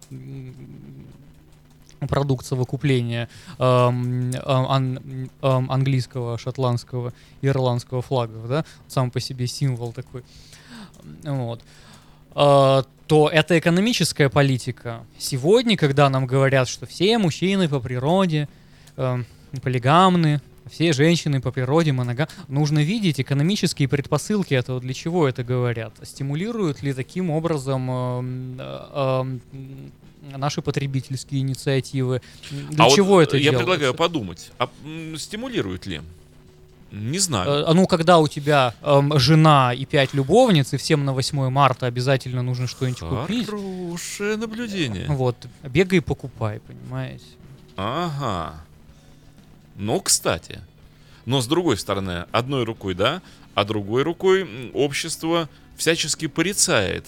[2.07, 7.13] продукт совокупления эм, эм, ан- эм, английского, шотландского,
[7.43, 10.23] ирландского флагов, да, сам по себе символ такой.
[11.25, 11.61] Вот.
[11.61, 11.88] Э,
[12.35, 15.05] то это экономическая политика.
[15.19, 18.49] Сегодня, когда нам говорят, что все мужчины по природе
[18.97, 19.23] э,
[19.63, 22.29] полигамны, все женщины по природе монога.
[22.49, 25.95] Нужно видеть экономические предпосылки этого, для чего это говорят.
[26.03, 29.39] Стимулируют ли таким образом эм, э,
[30.33, 32.21] э, наши потребительские инициативы?
[32.71, 33.65] Для а чего вот это Я делается?
[33.65, 36.03] предлагаю подумать, а м, стимулирует ли?
[36.91, 37.67] Не знаю.
[37.67, 41.87] Э, Ну, когда у тебя эм, жена и пять любовниц, и всем на 8 марта
[41.87, 45.07] обязательно нужно что-нибудь купить, Хорошее наблюдение.
[45.09, 47.25] вот, бегай и покупай, понимаете?
[47.77, 48.55] Ага.
[49.77, 50.61] Ну, кстати.
[51.27, 53.21] Но с другой стороны, одной рукой, да,
[53.55, 57.05] а другой рукой общество всячески порицает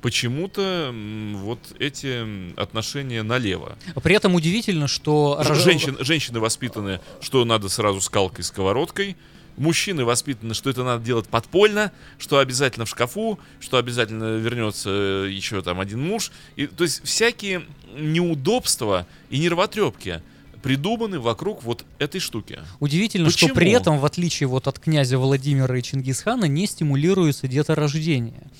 [0.00, 0.94] почему-то
[1.34, 3.76] вот эти отношения налево.
[4.02, 5.42] При этом удивительно, что...
[5.54, 9.16] Женщин, женщины воспитаны, что надо сразу скалкой, сковородкой.
[9.56, 15.30] Мужчины воспитаны, что это надо делать подпольно, что обязательно в шкафу, что обязательно вернется э,
[15.30, 16.32] еще там один муж.
[16.56, 20.22] И, то есть всякие неудобства и нервотрепки
[20.62, 22.60] придуманы вокруг вот этой штуки.
[22.78, 23.54] Удивительно, что Почему?
[23.54, 28.50] при этом, в отличие вот от князя Владимира и Чингисхана, не стимулируется деторождение.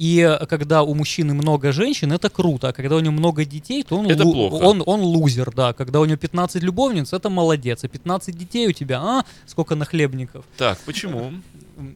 [0.00, 3.82] И э, когда у мужчины много женщин, это круто, а когда у него много детей,
[3.82, 4.54] то он, Это лу- плохо.
[4.64, 5.74] он, он лузер, да.
[5.74, 10.46] Когда у него 15 любовниц, это молодец, а 15 детей у тебя, а, сколько нахлебников.
[10.56, 11.32] Так, почему?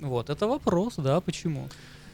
[0.03, 1.69] Вот, это вопрос, да, почему?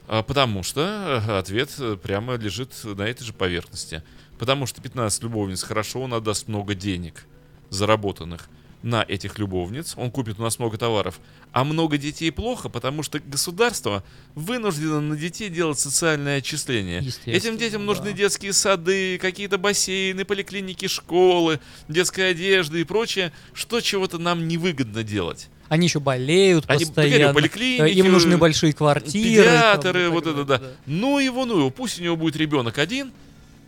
[0.06, 4.04] А, Потому что ответ э, прямо лежит на этой же поверхности.
[4.38, 7.26] Потому что 15 любовниц хорошо, он отдаст много денег,
[7.68, 8.48] заработанных
[8.82, 9.94] на этих любовниц.
[9.96, 11.20] Он купит у нас много товаров.
[11.52, 14.02] А много детей плохо, потому что государство
[14.34, 17.04] вынуждено на детей делать социальное отчисление.
[17.26, 18.12] Этим детям нужны да.
[18.12, 25.48] детские сады, какие-то бассейны, поликлиники, школы, детская одежда и прочее, что чего-то нам невыгодно делать.
[25.68, 27.32] Они еще болеют Они, постоянно.
[27.32, 29.44] говорю, Им нужны большие квартиры.
[29.44, 30.72] там, Педиатры, и так вот это далее, да.
[30.86, 33.12] Ну его, ну его, пусть у него будет ребенок один,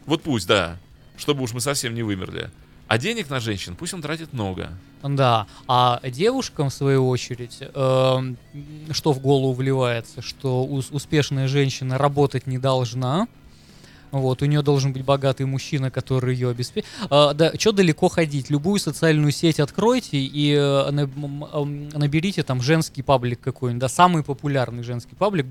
[0.05, 0.79] вот пусть, да,
[1.17, 2.51] чтобы уж мы совсем не вымерли.
[2.93, 4.69] А денег на женщин пусть он тратит много.
[5.03, 8.37] Да, а девушкам, в свою очередь, эм,
[8.91, 13.29] что в голову вливается, что ус- успешная женщина работать не должна.
[14.13, 16.89] Вот, у нее должен быть богатый мужчина, который ее обеспечит.
[17.11, 18.51] да, что далеко ходить?
[18.51, 25.15] Любую социальную сеть откройте и э, наберите там женский паблик какой-нибудь, да, самый популярный женский
[25.15, 25.47] паблик,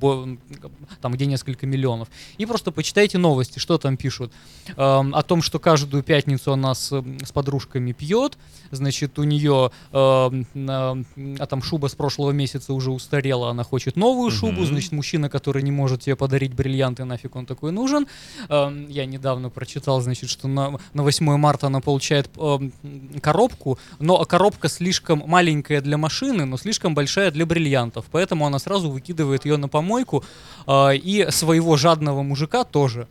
[1.02, 2.08] там, где несколько миллионов.
[2.38, 4.32] И просто почитайте новости, что там пишут.
[4.78, 6.90] Эм, о том, что каждую пятницу она с,
[7.24, 8.38] с подружками пьет,
[8.72, 11.04] значит, у нее на-
[11.40, 14.66] а там шуба с прошлого месяца уже устарела, она хочет новую шубу, Мгм.
[14.68, 18.08] значит, мужчина, который не может тебе подарить бриллианты, нафиг он такой нужен.
[18.52, 22.74] Эм, я недавно прочитал, значит, что на, на 8 марта она получает эм,
[23.22, 28.90] коробку, но коробка слишком маленькая для машины, но слишком большая для бриллиантов, поэтому она сразу
[28.90, 30.26] выкидывает ее на помойку,
[30.68, 33.08] э, и своего жадного мужика тоже.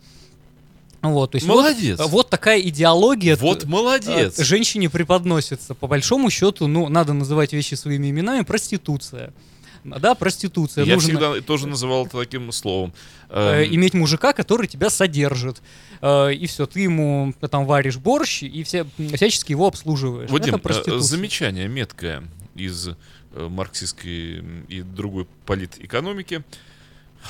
[1.01, 1.99] Вот, то есть вот- Молодец.
[1.99, 3.35] Вот, такая идеология.
[3.35, 4.37] Вот молодец.
[4.37, 5.73] э, женщине преподносится.
[5.73, 8.43] По большому счету, ну, надо называть вещи своими именами.
[8.43, 9.33] Проституция.
[9.83, 10.85] Да, проституция.
[10.85, 12.93] Я Нужно всегда тоже называл это таким словом.
[13.29, 15.61] э, Эм, иметь мужика, который тебя содержит.
[16.01, 20.29] Э, и все, ты ему там варишь борщ и все, всячески его обслуживаешь.
[20.29, 22.23] Вадим, Это замечание меткое
[22.55, 22.93] из э,
[23.35, 26.43] марксистской и другой политэкономики.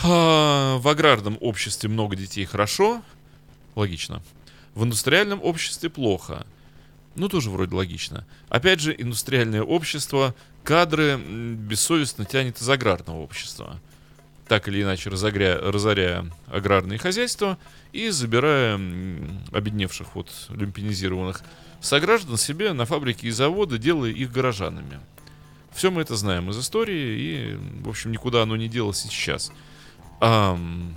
[0.03, 3.01] А, В аграрном обществе много детей хорошо,
[3.75, 4.21] логично.
[4.73, 6.45] В индустриальном обществе плохо.
[7.15, 8.25] Ну, тоже вроде логично.
[8.47, 13.79] Опять же, индустриальное общество кадры бессовестно тянет из аграрного общества.
[14.47, 17.57] Так или иначе, разогря- разоряя аграрные хозяйства
[17.93, 18.75] и забирая
[19.51, 21.41] обедневших, вот, люмпинизированных
[21.79, 24.99] сограждан себе на фабрики и заводы, делая их горожанами.
[25.73, 29.51] Все мы это знаем из истории, и, в общем, никуда оно не делось и сейчас.
[30.19, 30.95] Ам,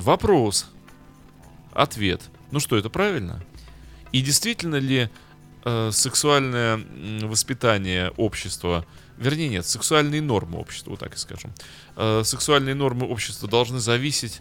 [0.00, 0.70] Вопрос.
[1.72, 2.22] Ответ.
[2.50, 3.42] Ну что, это правильно?
[4.12, 5.10] И действительно ли
[5.64, 6.80] э, сексуальное
[7.22, 8.84] воспитание общества,
[9.18, 11.52] вернее нет, сексуальные нормы общества, вот так и скажем,
[11.96, 14.40] э, сексуальные нормы общества должны зависеть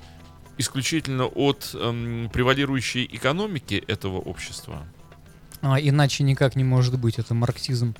[0.58, 4.86] исключительно от эм, превалирующей экономики этого общества?
[5.62, 7.18] А, иначе никак не может быть.
[7.18, 7.96] Это марксизм.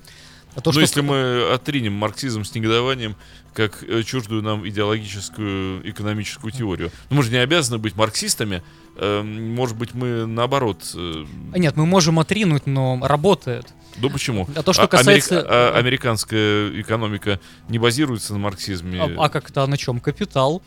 [0.54, 3.16] А то, Но что- Ну, если мы отринем марксизм с негодованием
[3.52, 6.90] как э, чуждую нам идеологическую экономическую теорию.
[7.10, 8.62] Ну, мы же не обязаны быть марксистами.
[8.96, 10.82] Эм, Может быть, мы наоборот...
[10.94, 13.66] э, А Нет, мы можем отринуть, но работает.
[13.96, 14.48] Да почему?
[14.54, 19.02] А то, что А- касается- америка- американская экономика не базируется на марксизме.
[19.02, 20.00] А, а как-то на чем?
[20.00, 20.62] Капитал.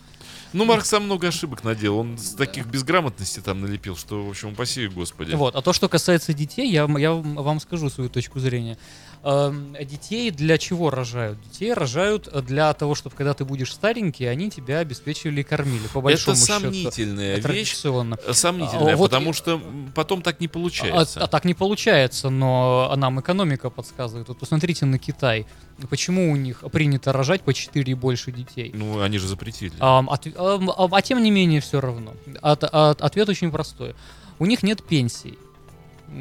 [0.52, 2.00] Ну, Маркс сам много ошибок наделал.
[2.00, 5.34] Он с таких безграмотностей там налепил, что, в общем, упаси господи.
[5.34, 5.56] Вот.
[5.56, 8.78] А то, что касается детей, я, я вам скажу свою точку зрения.
[9.26, 11.40] Эм, Детей для чего рожают?
[11.42, 15.88] Детей рожают для того, чтобы когда ты будешь старенький, они тебя обеспечивали и кормили.
[15.94, 16.60] По большому Это счету.
[16.62, 17.44] сомнительная вещь.
[17.44, 18.18] Традиционно.
[18.28, 19.62] э, Сомнительная, А, вот потому и- что
[19.96, 21.22] потом так не А, получается.
[21.24, 24.28] а так не получается, но нам экономика подсказывает.
[24.28, 25.46] Вот посмотрите на Китай.
[25.90, 28.72] Почему у них принято рожать по 4 и больше детей?
[28.74, 29.74] Ну, они же запретили.
[29.80, 32.14] Отв- ам, а, а тем не менее все равно.
[32.42, 33.96] От- от- ответ очень простой.
[34.40, 35.38] У них нет пенсий.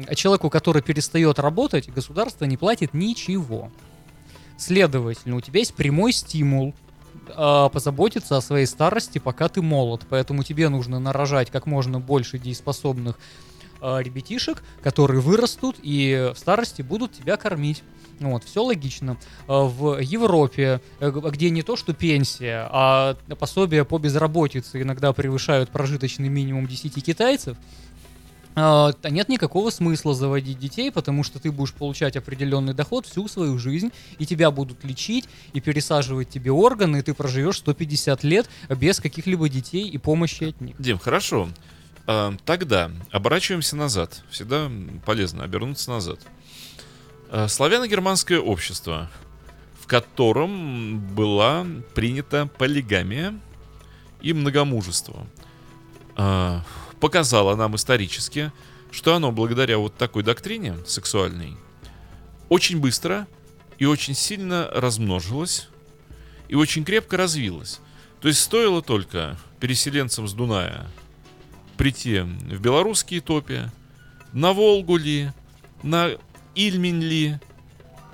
[0.07, 3.71] А Человеку, который перестает работать, государство не платит ничего.
[4.57, 6.73] Следовательно, у тебя есть прямой стимул
[7.29, 10.01] а, позаботиться о своей старости, пока ты молод.
[10.09, 13.17] Поэтому тебе нужно нарожать как можно больше дееспособных
[13.81, 17.83] а, ребятишек, которые вырастут и в старости будут тебя кормить.
[18.19, 19.17] Вот, все логично.
[19.47, 25.69] А, В Европе, э, где не то что пенсия, а пособия по безработице иногда превышают
[25.69, 27.57] прожиточный минимум 10 китайцев,
[28.55, 33.57] а, нет никакого смысла заводить детей, потому что ты будешь получать определенный доход всю свою
[33.57, 38.99] жизнь, и тебя будут лечить, и пересаживать тебе органы, и ты проживешь 150 лет без
[38.99, 40.75] каких-либо детей и помощи от них.
[40.79, 41.49] Дим, хорошо.
[42.05, 44.23] А, тогда оборачиваемся назад.
[44.29, 44.69] Всегда
[45.05, 46.19] полезно обернуться назад.
[47.29, 49.09] А, Славяно-германское общество,
[49.79, 53.33] в котором была принята полигамия
[54.21, 55.25] и многомужество,
[56.15, 56.63] а,
[57.03, 58.53] показало нам исторически,
[58.89, 61.57] что оно благодаря вот такой доктрине сексуальной
[62.47, 63.27] очень быстро
[63.77, 65.67] и очень сильно размножилось
[66.47, 67.81] и очень крепко развилось.
[68.21, 70.87] То есть стоило только переселенцам с Дуная
[71.75, 73.69] прийти в белорусские топи,
[74.31, 75.33] на Волгу ли,
[75.83, 76.11] на
[76.55, 77.37] Ильмень ли,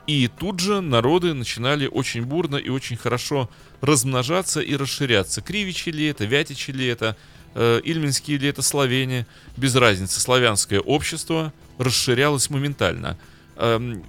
[0.08, 5.44] и тут же народы начинали очень бурно и очень хорошо размножаться и расширяться.
[5.44, 7.16] Кривичи ли это, Вятичи ли это,
[7.56, 9.26] э, Ильминские ли это славяне,
[9.58, 13.18] без разницы, славянское общество расширялось моментально.
[13.56, 14.04] Эм,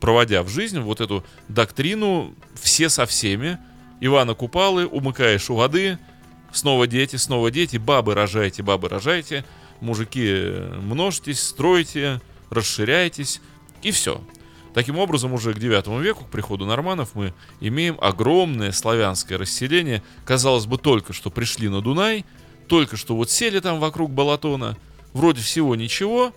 [0.00, 3.58] проводя в жизнь вот эту доктрину «все со всеми»,
[4.00, 5.98] Ивана Купалы, умыкаешь у воды,
[6.52, 9.44] снова дети, снова дети, бабы рожайте, бабы рожайте,
[9.80, 13.40] мужики э, множьтесь, стройте, расширяйтесь,
[13.82, 14.20] и все.
[14.74, 20.02] Таким образом, уже к 9 веку, к приходу норманов, мы имеем огромное славянское расселение.
[20.24, 22.24] Казалось бы, только что пришли на Дунай,
[22.68, 24.76] только что вот сели там вокруг Балатона,
[25.12, 26.32] вроде всего ничего,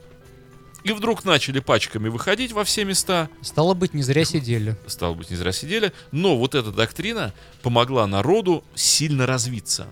[0.83, 4.75] и вдруг начали пачками выходить во все места, Стало быть, не зря сидели.
[4.87, 9.87] стало быть, не зря сидели, но вот эта доктрина помогла народу сильно развиться.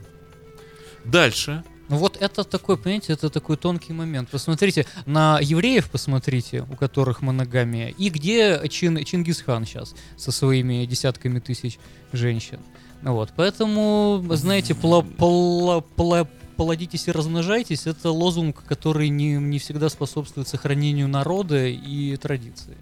[1.06, 1.64] Дальше.
[1.92, 4.30] Ну вот это такой, понимаете, это такой тонкий момент.
[4.30, 11.40] Посмотрите, на евреев посмотрите, у которых моногамия, и где Чин, Чингисхан сейчас со своими десятками
[11.40, 11.80] тысяч
[12.14, 12.62] женщин.
[13.02, 19.60] Ну Вот, поэтому, знаете, пла- пла- пла- плодитесь и размножайтесь, это лозунг, который не, не
[19.60, 22.78] всегда способствует сохранению народа и традиции.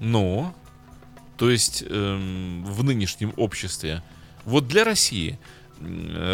[0.00, 0.54] Но,
[1.36, 4.02] то есть эм, в нынешнем обществе,
[4.46, 5.38] вот для России,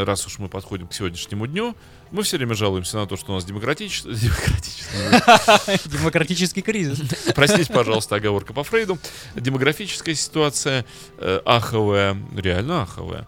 [0.05, 1.77] раз уж мы подходим к сегодняшнему дню,
[2.11, 4.03] мы все время жалуемся на то, что у нас демократич...
[4.05, 5.79] демократическое...
[5.99, 7.01] Демократический кризис.
[7.35, 8.99] Простите, пожалуйста, оговорка по Фрейду.
[9.35, 10.87] Демографическая ситуация
[11.19, 13.27] э, аховая, реально аховая.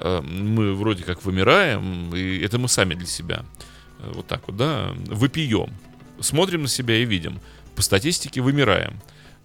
[0.00, 3.44] Э, мы вроде как вымираем, и это мы сами для себя.
[3.98, 5.72] Э, вот так вот, да, выпьем.
[6.20, 7.40] Смотрим на себя и видим.
[7.76, 9.00] По статистике вымираем.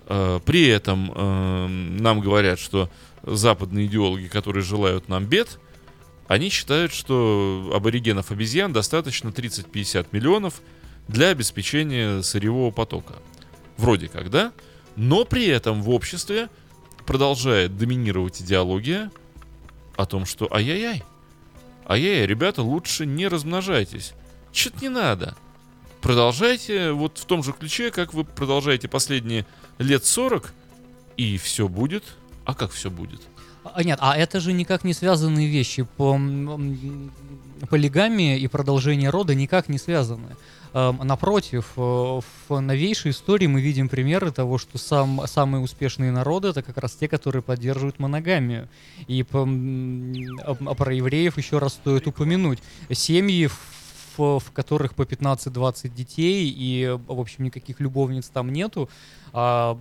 [0.07, 2.89] Э, при этом э, нам говорят, что
[3.23, 5.59] западные идеологи, которые желают нам бед,
[6.27, 10.61] они считают, что аборигенов обезьян достаточно 30-50 миллионов
[11.07, 13.15] для обеспечения сырьевого потока.
[13.77, 14.51] Вроде как, да?
[14.95, 16.49] Но при этом в обществе
[17.05, 19.11] продолжает доминировать идеология
[19.95, 21.03] о том, что ай-яй-яй,
[21.87, 24.13] ай-яй, ребята, лучше не размножайтесь.
[24.51, 25.35] Чё-то не надо.
[26.01, 29.45] Продолжайте вот в том же ключе, как вы продолжаете последние
[29.77, 30.53] лет 40,
[31.15, 32.03] и все будет.
[32.45, 33.21] А как все будет?
[33.73, 35.83] А, нет, а это же никак не связанные вещи.
[35.97, 36.19] По
[37.69, 40.35] полигамия и продолжение рода никак не связаны.
[40.73, 46.49] Эм, Напротив, э, в новейшей истории мы видим примеры того, что сам, самые успешные народы
[46.49, 48.67] это как раз те, которые поддерживают моногамию.
[49.07, 49.47] И по,
[50.45, 52.59] а- про евреев еще раз стоит упомянуть.
[52.91, 53.47] Семьи,
[54.17, 58.89] в, в которых по 15-20 детей, и, в общем, никаких любовниц там нету,
[59.33, 59.77] а,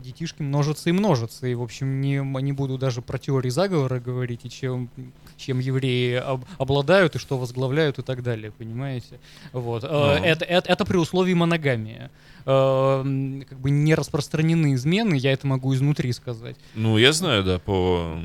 [0.00, 1.46] детишки множатся и множатся.
[1.46, 4.88] И, в общем, не, не буду даже про теории заговора говорить, и чем,
[5.36, 9.20] чем евреи об- обладают, и что возглавляют, и так далее, понимаете?
[9.52, 9.84] Вот.
[9.84, 10.24] Э, Ну.
[10.24, 12.10] Это, это, это при условии моногамии.
[12.46, 16.56] Э, Как бы не распространены измены, я это могу изнутри сказать.
[16.74, 18.16] Ну, я знаю, да, по,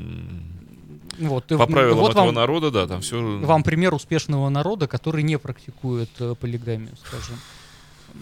[1.18, 3.16] Вот, по правилам вот этого вам, народа, да, там все...
[3.20, 7.36] вам пример успешного народа, который не практикует э, полигамию, скажем.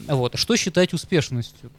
[0.09, 0.35] Вот.
[0.35, 1.71] а Что считать успешностью?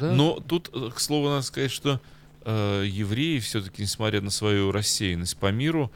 [0.00, 0.12] Да?
[0.12, 2.00] Но тут, э, к слову, надо сказать, что
[2.44, 5.90] э, евреи все-таки, несмотря на свою рассеянность по миру,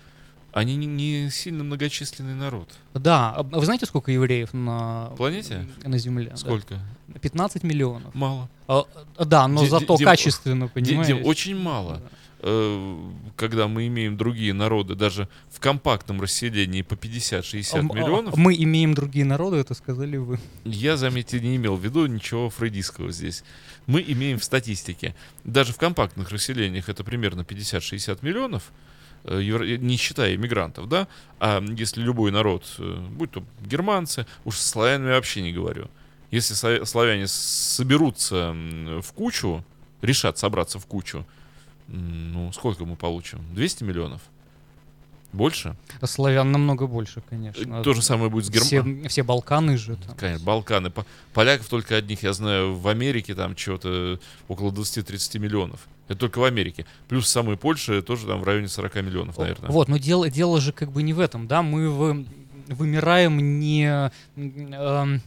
[0.53, 2.69] они не, не сильно многочисленный народ.
[2.95, 5.67] Да, а вы знаете, сколько евреев на Планете?
[5.85, 6.31] На Земле?
[6.31, 6.37] да.
[6.37, 6.79] Сколько?
[7.21, 8.15] 15 миллионов.
[8.15, 8.49] Мало.
[8.67, 8.85] А,
[9.17, 11.15] а, да, но Ди- зато ди- дим- качественно, понимаете?
[11.15, 12.01] Дим, очень мало.
[12.03, 12.09] Э,
[13.37, 18.55] Когда мы имеем другие народы, даже в компактном расселении по 50-60 М, а, миллионов, Мы
[18.55, 20.39] имеем другие народы, это сказали вы.
[20.65, 23.43] я, заметьте, не имел в виду ничего фрейдистского здесь.
[23.87, 28.71] Мы имеем в статистике, даже в компактных расселениях это примерно 50-60 миллионов,
[29.25, 31.09] э, евро- не считая иммигрантов, да,
[31.41, 35.89] а если любой народ, э, будь то германцы, уж с славянами вообще не говорю,
[36.31, 38.53] если славя- славяне соберутся
[39.03, 39.65] в кучу,
[40.01, 41.27] решат собраться в кучу,
[41.89, 43.41] ну, сколько мы получим?
[43.55, 44.21] 200 миллионов?
[45.33, 45.77] Больше?
[46.03, 47.83] Славян намного больше, конечно.
[47.83, 49.01] То же самое будет с Германией.
[49.01, 50.17] все, все Балканы же там.
[50.17, 50.91] Конечно, Балканы.
[50.91, 54.19] По- Поляков только одних, я знаю, в Америке там чего-то
[54.49, 55.87] около 20-30 миллионов.
[56.09, 56.87] Это только в Америке.
[57.09, 59.71] Плюс самой Польши тоже там в районе 40 миллионов, наверное.
[59.71, 62.25] Вот, но дело, дело же как бы не в этом, да, мы вы-
[62.69, 65.21] вымираем не, эм,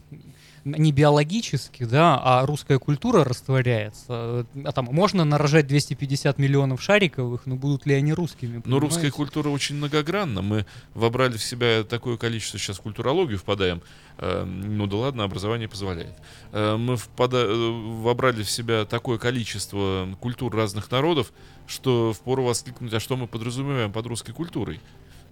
[0.64, 4.46] не биологически, да, а русская культура растворяется.
[4.64, 8.62] А там можно нарожать 250 миллионов шариковых, но будут ли они русскими?
[8.64, 9.16] Но русская понимаете?
[9.16, 10.42] культура очень многогранна.
[10.42, 13.82] Мы вобрали в себя такое количество, сейчас в культурологию впадаем.
[14.18, 16.14] Э, ну да ладно, образование позволяет.
[16.52, 21.32] Э, мы впада- э, вобрали в себя такое количество культур разных народов,
[21.66, 24.80] что впору воскликнуть, а что мы подразумеваем под русской культурой.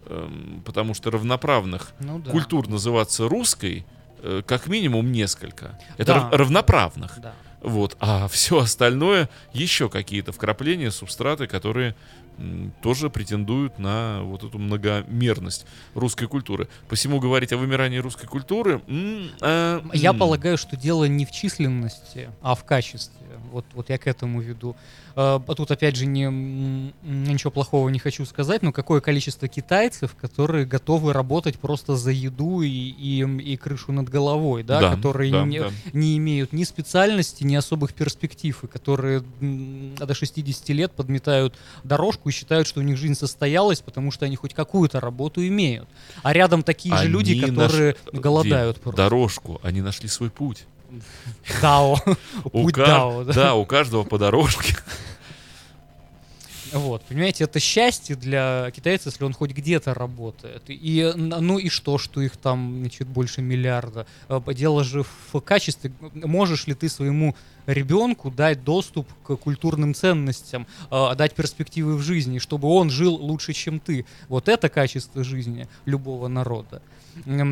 [0.07, 2.31] Эм, потому что равноправных Ну да.
[2.31, 3.85] культур называться русской
[4.47, 5.79] как минимум несколько.
[5.97, 6.15] Это Да.
[6.15, 7.19] рав- равноправных.
[7.21, 7.33] Да.
[7.61, 7.97] Вот.
[8.01, 11.95] А все остальное еще какие-то вкрапления, субстраты, которые
[12.41, 16.69] м, тоже претендуют на вот эту многомерность русской культуры.
[16.89, 18.81] Посему говорить о вымирании русской культуры...
[18.87, 19.31] м,
[19.93, 23.27] Я м, полагаю, что дело не в численности, а в качестве.
[23.53, 24.77] Вот, вот я к этому веду.
[25.17, 26.25] А Тут опять же не,
[27.03, 32.63] ничего плохого не хочу сказать, но какое количество китайцев, которые готовы работать просто за еду
[32.63, 33.23] и, и,
[33.53, 35.71] и крышу над головой, да, Да, которые да, не, да.
[35.93, 42.33] не имеют ни специальности, ни особых перспектив, и которые до 60 лет подметают дорожку и
[42.33, 45.89] считают, что у них жизнь состоялась, потому что они хоть какую-то работу имеют.
[46.23, 48.97] А рядом такие же люди, Они которые наш- голодают Дим, просто.
[49.03, 49.61] Дорожку.
[49.63, 50.65] Они нашли свой путь.
[51.63, 51.99] Дао.
[52.53, 53.33] У Дао, да.
[53.33, 54.77] да, у каждого по дорожке.
[56.73, 60.65] Вот, понимаете, это счастье для китайца, если он хоть где-то работает.
[60.69, 64.07] И, ну и что, что их там, значит, больше миллиарда.
[64.29, 65.93] А, Дело же в качестве.
[66.15, 67.35] Можешь ли ты своему
[67.67, 73.53] ребенку дать доступ к культурным ценностям, а, дать перспективы в жизни, чтобы он жил лучше,
[73.53, 74.05] чем ты?
[74.29, 76.83] Вот это качество жизни любого народа.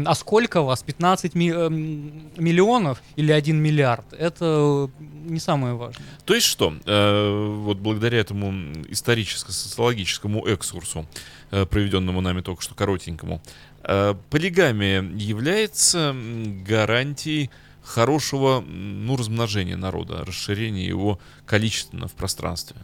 [0.06, 0.82] А сколько вас?
[0.82, 4.12] 15 ми- эм, миллионов или 1 миллиард?
[4.12, 6.06] Это не самое важное.
[6.24, 6.74] То есть что?
[6.84, 8.52] Э, вот благодаря этому
[8.88, 11.06] историческо-социологическому экскурсу,
[11.50, 13.42] э, проведенному нами только что коротенькому,
[13.82, 16.14] э, полигамия является
[16.66, 17.50] гарантией
[17.82, 22.76] хорошего ну, размножения народа, расширения его количественно в пространстве.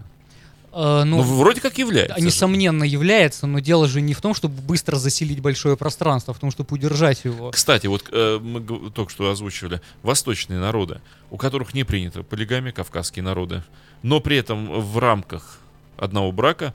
[0.73, 2.20] Э, Ну, вроде как является.
[2.20, 6.41] Несомненно, является, но дело же не в том, чтобы быстро заселить большое пространство, а в
[6.41, 7.51] том, чтобы удержать его.
[7.51, 8.61] Кстати, вот э, мы
[8.91, 11.01] только что озвучивали восточные народы,
[11.31, 13.62] у которых не принята полигамия, кавказские народы,
[14.03, 15.59] но при этом в рамках
[15.99, 16.75] одного брака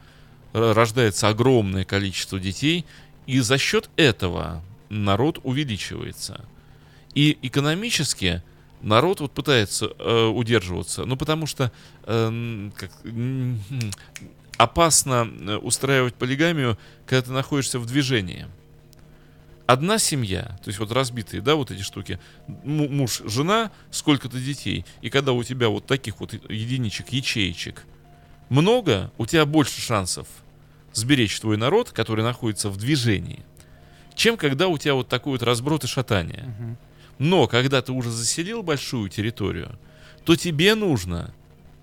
[0.53, 2.85] э, рождается огромное количество детей,
[3.25, 6.45] и за счет этого народ увеличивается.
[7.13, 8.43] И экономически
[8.81, 11.71] народ вот пытается э, удерживаться, ну потому что
[12.03, 13.59] э, как, м,
[14.57, 18.47] опасно э, устраивать полигамию, когда ты находишься в движении
[19.65, 24.85] одна семья, то есть вот разбитые, да, вот эти штуки, му- муж, жена, сколько-то детей,
[25.01, 27.83] и когда у тебя вот таких вот единичек, ячеечек
[28.49, 30.27] много, у тебя больше шансов
[30.93, 33.43] сберечь твой народ, который находится в движении,
[34.15, 36.45] чем когда у тебя вот такой вот разброд и шатание.
[36.57, 36.77] Мгм.
[37.19, 39.77] Но когда ты уже заселил большую территорию,
[40.23, 41.33] то тебе нужно,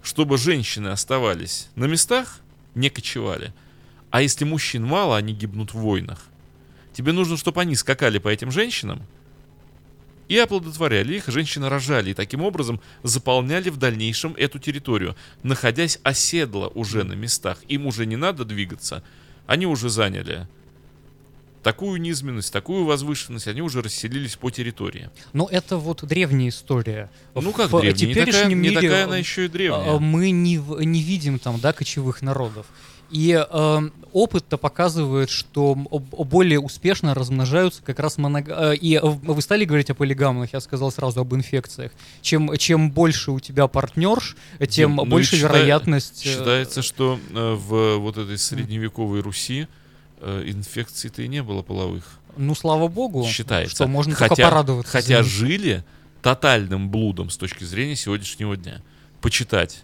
[0.02, 2.40] чтобы женщины оставались на местах,
[2.74, 3.52] не кочевали.
[4.10, 6.26] А если мужчин мало, они гибнут в войнах.
[6.92, 9.02] Тебе нужно, чтобы они скакали по этим женщинам
[10.28, 16.68] и оплодотворяли их, женщины рожали, и таким образом заполняли в дальнейшем эту территорию, находясь оседло
[16.68, 17.62] уже на местах.
[17.68, 19.02] Им уже не надо двигаться,
[19.46, 20.48] они уже заняли
[21.64, 25.10] такую низменность, такую возвышенность, они уже расселились по территории.
[25.32, 27.10] Но это вот древняя история.
[27.34, 28.06] Ну как В древняя?
[28.06, 29.98] Не такая, теперешнем не мире, такая она еще и древняя.
[29.98, 32.66] Мы не, не видим там, да, кочевых народов.
[33.10, 38.72] И э, опыт-то показывает, что более успешно размножаются как раз монога...
[38.72, 41.92] э, И э, вы стали говорить о полигамных, я сказал сразу об инфекциях.
[42.22, 44.36] Чем, чем больше у тебя партнерш,
[44.68, 46.26] тем Ну, больше считай- вероятность...
[46.26, 49.66] э, Считается, что э, в вот этой средневековой Руси э,
[50.46, 52.18] инфекций-то и не было половых.
[52.36, 53.74] Ну, слава богу, Считается.
[53.74, 54.92] что можно хотя, только порадоваться.
[54.92, 55.84] Хотя жили
[56.22, 58.82] тотальным блудом с точки зрения сегодняшнего дня.
[59.20, 59.82] Почитать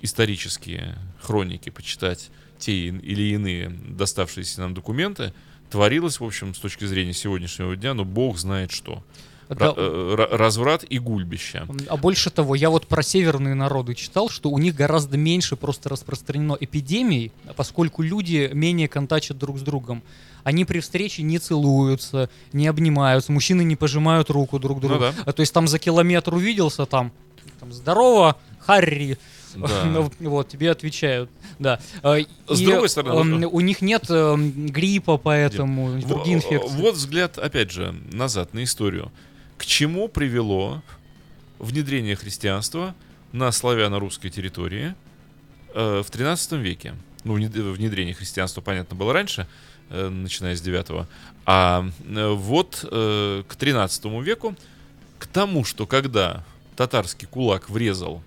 [0.00, 5.32] исторические хроники, почитать те или иные доставшиеся нам документы,
[5.70, 9.02] творилось, в общем, с точки зрения сегодняшнего дня, ну, бог знает что.
[9.48, 11.66] Да, э, ра- разврат и гульбище.
[11.88, 15.88] А больше того, я вот про северные народы читал, что у них гораздо меньше просто
[15.88, 20.02] распространено эпидемий, поскольку люди менее контачат друг с другом.
[20.44, 24.94] Они при встрече не целуются, не обнимаются, мужчины не пожимают руку друг другу.
[24.94, 25.14] Ну да.
[25.24, 27.12] А, то есть там за километр увиделся, там,
[27.60, 29.18] там здорово, Харри.
[29.56, 29.84] Да.
[29.84, 31.30] Ну, Вот, тебе отвечают.
[31.58, 31.78] Да.
[32.02, 32.18] А,
[32.48, 36.76] С и, другой стороны, эм, у них нет гриппа, поэтому другие инфекции.
[36.76, 39.12] Вот взгляд, опять же, назад на историю.
[39.58, 40.82] К чему привело
[41.58, 42.94] внедрение христианства
[43.32, 44.94] на славяно-русской территории
[45.74, 46.94] э, в 13 веке?
[47.24, 49.46] Ну, внед- внедрение христианства, понятно, было раньше,
[49.90, 51.06] э, начиная с 9
[51.46, 54.56] А э, вот к 13 веку,
[55.18, 56.44] к тому, что когда
[56.76, 58.22] татарский кулак врезал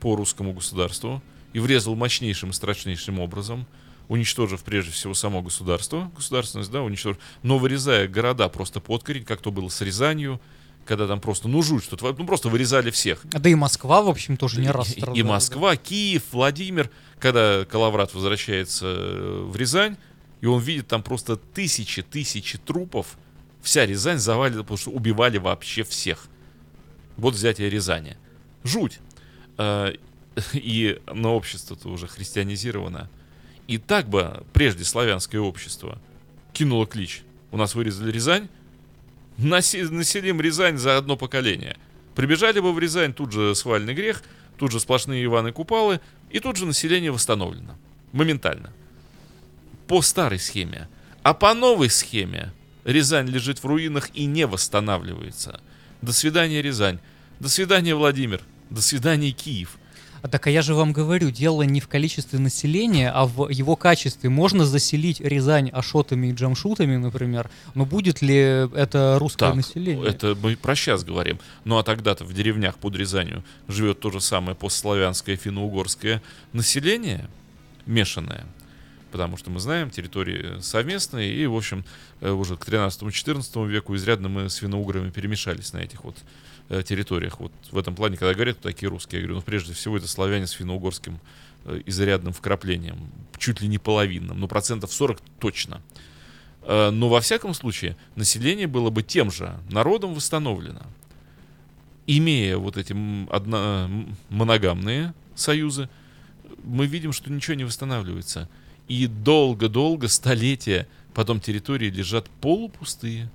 [0.00, 3.66] по русскому государству и врезал мощнейшим и страшнейшим образом,
[4.08, 9.40] уничтожив прежде всего само государство, государственность, да, уничтожив, но вырезая города просто под корень, как
[9.40, 10.40] то было с Рязанью,
[10.84, 13.22] когда там просто, ну, жуть, что творят, ну, просто вырезали всех.
[13.24, 15.16] Да и Москва, в общем, тоже не раз страдала.
[15.16, 19.96] И Москва, Киев, Владимир, когда Калаврат возвращается э, в Рязань,
[20.40, 23.16] и он видит там просто тысячи, тысячи трупов,
[23.62, 26.28] вся Рязань завалена, потому что убивали вообще всех.
[27.16, 28.16] Вот взятие Рязани.
[28.62, 29.00] Жуть.
[29.58, 29.92] Э,
[30.52, 33.08] И на общество-то уже христианизировано.
[33.66, 36.00] И так бы прежде славянское общество
[36.52, 37.22] кинуло клич.
[37.50, 38.48] У нас вырезали Рязань,
[39.38, 41.76] населим Рязань за одно поколение.
[42.14, 44.22] Прибежали бы в Рязань, тут же свальный грех,
[44.56, 46.00] тут же сплошные Иваны Купалы,
[46.30, 47.76] и тут же население восстановлено.
[48.12, 48.72] Моментально.
[49.86, 50.88] По старой схеме.
[51.22, 52.52] А по новой схеме
[52.84, 55.60] Рязань лежит в руинах и не восстанавливается.
[56.02, 57.00] До свидания, Рязань.
[57.40, 58.42] До свидания, Владимир.
[58.70, 59.76] До свидания, Киев.
[60.26, 63.76] А Так а я же вам говорю, дело не в количестве населения, а в его
[63.76, 64.28] качестве.
[64.28, 70.04] Можно заселить Рязань ашотами и джамшутами, например, но будет ли это русское Так, население?
[70.04, 71.38] Это мы про сейчас говорим.
[71.64, 76.20] Ну а тогда-то в деревнях под Рязанью живет то же самое постславянское финно-угорское
[76.52, 77.30] население,
[77.86, 78.46] мешанное.
[79.12, 81.84] Потому что мы знаем, территории совместные, и, в общем,
[82.20, 86.16] э, уже к 13-14 веку изрядно мы с финно-уграми перемешались на этих вот
[86.68, 87.40] э, территориях.
[87.40, 90.46] Вот в этом плане, когда говорят, такие русские, я говорю, ну, прежде всего, это славяне
[90.46, 91.18] с финно-угорским
[91.64, 92.98] э, изрядным вкраплением,
[93.38, 95.80] чуть ли не половинным, ну, процентов 40 точно.
[96.62, 100.82] Э, Но во всяком случае, население было бы тем же народом восстановлено.
[102.06, 102.92] Имея вот эти
[103.30, 105.88] одно- м, моногамные союзы,
[106.62, 108.48] мы видим, что ничего не восстанавливается.
[108.86, 113.28] И долго-долго, столетия, потом территории лежат полупустые.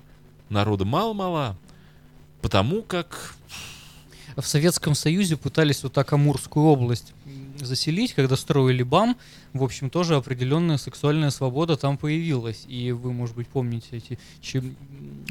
[0.49, 1.57] Народа мало-мало.
[2.41, 3.35] Потому как...
[4.37, 7.13] В Советском Союзе пытались вот так Амурскую область
[7.59, 9.17] заселить, когда строили БАМ.
[9.51, 12.63] В общем, тоже определенная сексуальная свобода там появилась.
[12.69, 14.17] И вы, может быть, помните эти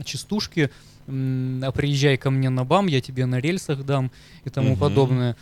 [0.04, 0.70] частушки
[1.08, 4.10] «А приезжай ко мне на БАМ, я тебе на рельсах дам»
[4.44, 4.78] и тому Мгм.
[4.80, 5.36] подобное.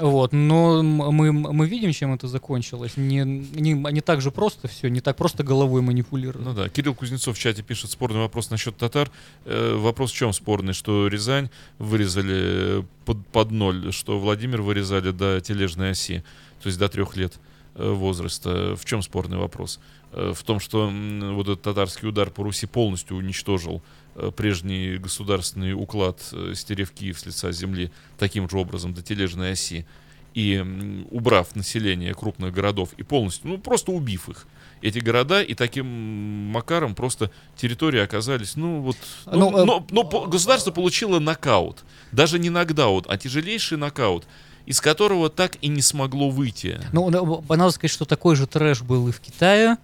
[0.00, 2.96] Вот, но мы, мы видим, чем это закончилось.
[2.96, 6.46] Не, не, не так же просто все, не так просто головой манипулировать.
[6.46, 9.10] Ну да, Кирилл Кузнецов в чате пишет спорный вопрос насчет татар.
[9.44, 10.72] Э, вопрос в чем спорный?
[10.72, 16.24] Что Рязань вырезали под, под ноль, что Владимир вырезали до тележной оси,
[16.62, 17.34] то есть до трех лет
[17.76, 18.74] э, возраста.
[18.76, 19.78] В чем спорный вопрос?
[20.16, 23.82] Э, в том, что вот этот татарский удар по Руси полностью уничтожил
[24.14, 29.52] э, прежний государственный уклад, э, стерев Киев с лица земли таким же образом до тележной
[29.52, 29.86] оси
[30.32, 34.46] и убрав население крупных городов и полностью, ну просто убив их,
[34.82, 38.96] эти города, и таким макаром просто территории оказались, ну вот,
[39.26, 44.26] ну, Ну, но, но по- государство получило нокаут, даже не нокдаут, а тяжелейший нокаут,
[44.66, 46.80] из которого так и не смогло выйти.
[46.92, 49.76] Ну, ну, надо сказать, что такой же трэш был и в Китае.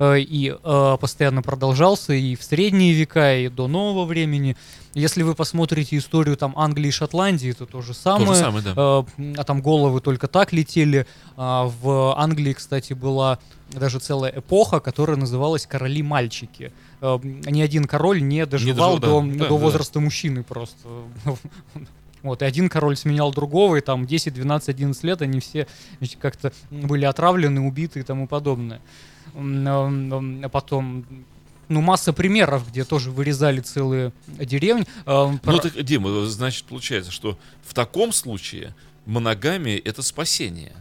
[0.00, 4.56] Э, и э, постоянно продолжался и в средние века, и до нового времени.
[4.94, 8.26] Если вы посмотрите историю там Англии и Шотландии, то то же самое.
[8.26, 8.72] То же самое, да.
[8.76, 11.06] Э, а там головы только так летели.
[11.36, 13.38] А в Англии, кстати, была
[13.70, 16.72] даже целая эпоха, которая называлась «Короли-мальчики».
[17.00, 19.54] Ни один король не доживал дожил, до, да, да, до да.
[19.54, 20.88] возраста мужчины просто.
[22.22, 25.66] Вот, и один король сменял другого, и там 10, 12, 11 лет они все
[26.20, 28.80] как-то были отравлены, убиты и тому подобное.
[29.34, 31.04] А потом,
[31.68, 34.84] ну, масса примеров, где тоже вырезали целые деревни.
[35.06, 38.74] Э, Ну про- так, Дима, значит, получается, что в таком случае
[39.06, 40.72] моногамия— это спасение.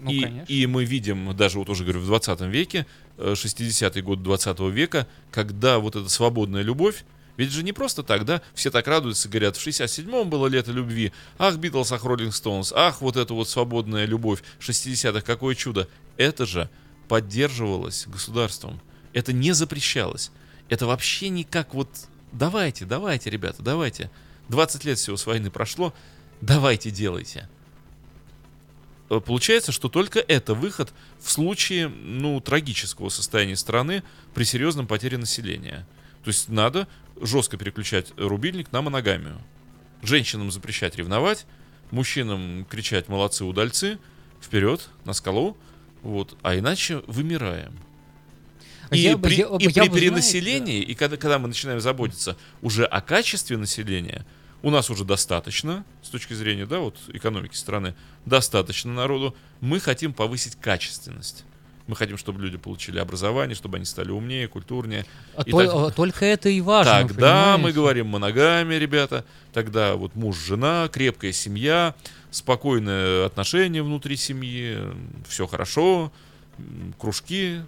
[0.00, 0.44] ну, и, конечно.
[0.52, 2.86] и мы видим, даже вот уже говорю, в 20 веке,
[3.18, 7.04] э, 60-й год 20 века, когда вот эта свободная любовь,
[7.36, 11.12] ведь же не просто так, да, все так радуются, говорят, в 67-м было лето любви,
[11.38, 15.86] ах, Битлз, ах, Роллинг Стоунс, ах, вот эта вот свободная любовь 60-х, какое чудо.
[16.16, 16.68] Это же
[17.12, 18.80] поддерживалось государством,
[19.12, 20.30] это не запрещалось,
[20.70, 21.90] это вообще никак вот,
[22.32, 24.10] давайте, давайте, ребята, давайте,
[24.48, 25.92] 20 лет всего с войны прошло,
[26.40, 27.50] давайте делайте.
[29.10, 34.02] Э, Получается, что только это выход в случае, ну, трагического состояния страны
[34.32, 35.86] при серьезном потере населения.
[36.24, 36.88] То есть надо
[37.20, 39.38] жестко переключать рубильник на моногамию.
[40.00, 41.44] Женщинам запрещать ревновать,
[41.90, 43.98] мужчинам кричать «молодцы, удальцы»,
[44.40, 45.58] вперед, на скалу,
[46.02, 47.72] вот, а иначе вымираем.
[48.90, 51.80] И Я при, я- и я при бы, знаете, перенаселении, и когда, когда мы начинаем
[51.80, 54.26] заботиться уже о качестве населения,
[54.62, 57.94] у нас уже достаточно, с точки зрения, да, вот экономики страны,
[58.26, 61.44] достаточно народу, мы хотим повысить качественность.
[61.88, 65.04] Мы хотим, чтобы люди получили образование, чтобы они стали умнее, культурнее.
[65.36, 66.92] А и тол- так- а Только это и важно.
[67.08, 67.76] Тогда мы понимаете?
[67.76, 69.24] говорим моногамия, ребята.
[69.52, 71.94] Тогда вот муж, жена, крепкая семья,
[72.32, 74.78] спокойное отношение внутри семьи,
[75.28, 76.10] все хорошо,
[76.98, 77.60] кружки,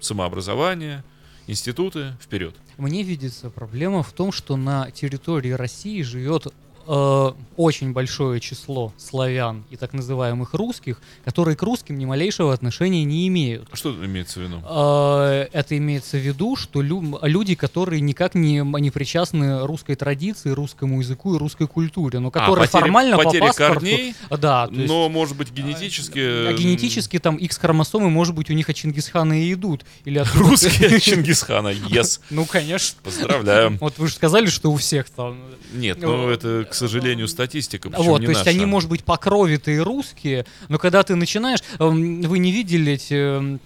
[0.00, 1.04] самообразование,
[1.46, 2.56] институты, вперед.
[2.78, 6.52] Мне видится проблема в том, что на территории России живет
[6.88, 13.04] э, очень большое число славян и так называемых русских, которые к русским ни малейшего отношения
[13.04, 13.68] не имеют.
[13.74, 14.62] Что имеется в виду?
[14.68, 20.50] Э, Это имеется в виду, что лю- люди, которые никак не, не причастны русской традиции,
[20.50, 23.74] русскому языку и русской культуре, но которые А, потеря- формально потеря по паспорту...
[23.74, 26.18] корней, Да, то есть, но, может быть, генетически...
[26.18, 29.84] а генетически там X-хромосомы, может быть, у них от Чингисхана и идут.
[30.04, 32.20] Или от Русские Чингисхана, yes.
[32.30, 32.98] Ну, конечно.
[33.02, 33.76] Поздравляем.
[33.78, 35.38] Вот вы же сказали, что у всех там...
[35.74, 38.56] Нет, ну это, к сожалению, статистика, вот, не то есть наша.
[38.56, 41.60] они, может быть, по крови-то и русские, но когда ты начинаешь...
[41.78, 43.58] Вы не видели эти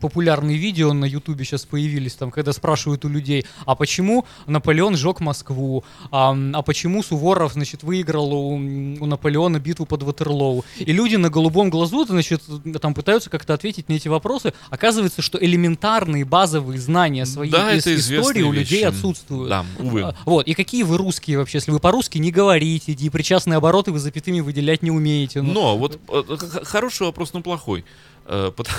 [0.00, 5.20] популярные видео на Ютубе сейчас появились, там, когда спрашивают у людей, а почему Наполеон сжег
[5.20, 10.64] Москву, а, а почему Суворов, значит, выиграл у, у Наполеона битву под Ватерлоу.
[10.78, 12.42] И люди на голубом глазу, значит,
[12.80, 14.52] там пытаются как-то ответить на эти вопросы.
[14.70, 18.88] Оказывается, что элементарные базовые знания своей Да, это истории у людей вещи.
[18.88, 19.48] отсутствуют.
[19.48, 20.02] Да, увы.
[20.02, 23.92] А, Вот, и какие вы русские вообще, если вы по-русски не говорите, и причастные обороты
[23.92, 25.40] вы запятыми выделять не умеете.
[25.42, 25.52] ну.
[25.52, 27.84] Но вот э, х- хороший вопрос, но плохой.
[28.26, 28.70] Э, пот-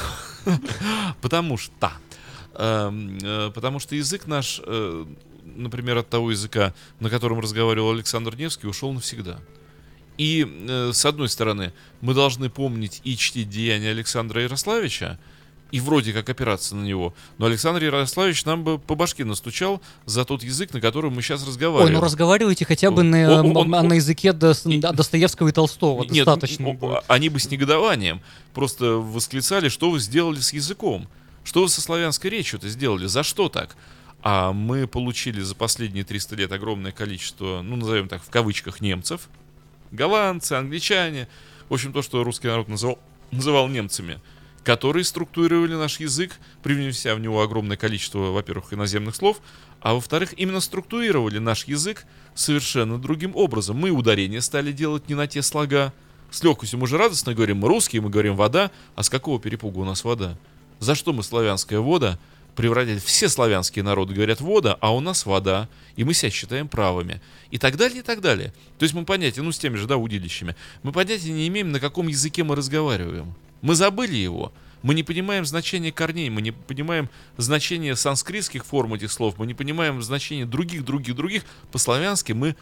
[1.21, 1.91] Потому что
[2.53, 5.05] эм, э, потому что язык наш, э,
[5.43, 9.39] например, от того языка, на котором разговаривал Александр Невский, ушел навсегда.
[10.17, 10.47] И,
[10.93, 15.19] с одной стороны, мы должны помнить и чтить деяния Александра Ярославича,
[15.71, 17.13] и вроде как опираться на него.
[17.37, 21.41] Но Александр Ярославич нам бы по башке настучал за тот язык, на котором мы сейчас
[21.43, 21.93] Ой, разговариваем.
[21.95, 26.03] ну разговаривайте хотя бы на, Он- он- на языке Дос- И- Достоевского и Толстого.
[26.03, 26.69] Нет, Достаточно.
[26.69, 27.03] м, будет.
[27.07, 28.21] они бы с негодованием
[28.53, 31.07] просто восклицали, что вы сделали с языком.
[31.43, 33.05] Что вы со славянской речью-то сделали?
[33.07, 33.75] За что так?
[34.23, 39.29] А мы получили за последние 300 лет огромное количество, ну, назовем так, в кавычках, немцев.
[39.91, 41.27] Голландцы, англичане.
[41.69, 42.99] В общем, то, что русский народ называл,
[43.31, 44.19] называл немцами.
[44.65, 49.39] Которые структурировали наш язык, привнеся в него огромное количество, во-первых, иноземных слов,
[49.79, 53.77] а во-вторых, именно структурировали наш язык совершенно другим образом.
[53.77, 55.93] Мы ударения стали делать не на те слога.
[56.31, 59.77] С легкостью мы же радостно говорим, мы русские, мы говорим вода, а с какого перепуга
[59.77, 60.35] у нас вода?
[60.79, 62.17] За что мы славянская вода
[62.55, 63.03] превратить?
[63.03, 67.21] Все славянские народы говорят вода, а у нас вода, и мы себя считаем правыми.
[67.51, 68.51] И так далее, и так далее.
[68.79, 71.79] То есть мы понятия, ну с теми же, да, удилищами, мы понятия не имеем, на
[71.79, 73.35] каком языке мы разговариваем.
[73.65, 74.53] Мы забыли его.
[74.83, 79.55] Мы не понимаем значение корней, мы не понимаем значение санскритских форм этих слов, мы не
[79.55, 81.43] понимаем значение других, других, других.
[81.71, 82.55] По-славянски мы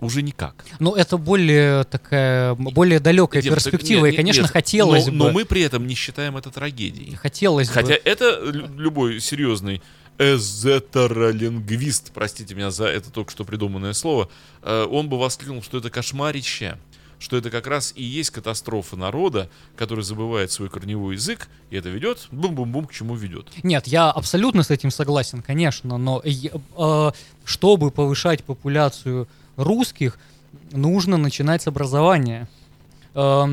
[0.00, 0.64] уже никак.
[0.78, 4.50] Но это более такая, более далекая Дим, перспектива, нет, и, конечно, нет.
[4.52, 5.18] хотелось но, бы.
[5.18, 7.16] Но мы при этом не считаем это трагедией.
[7.16, 8.00] Хотелось Хотя бы.
[8.04, 9.82] это лю- любой серьезный
[10.18, 14.28] эзотеролингвист, простите меня за это только что придуманное слово,
[14.62, 16.78] э, он бы воскликнул, что это кошмарище.
[17.18, 21.88] Что это как раз и есть катастрофа народа, который забывает свой корневой язык, и это
[21.88, 23.48] ведет бум-бум-бум к чему ведет.
[23.62, 27.10] Нет, я абсолютно с этим согласен, конечно, но я- э,
[27.44, 30.18] чтобы повышать популяцию русских,
[30.72, 32.48] нужно начинать с образования.
[33.14, 33.46] А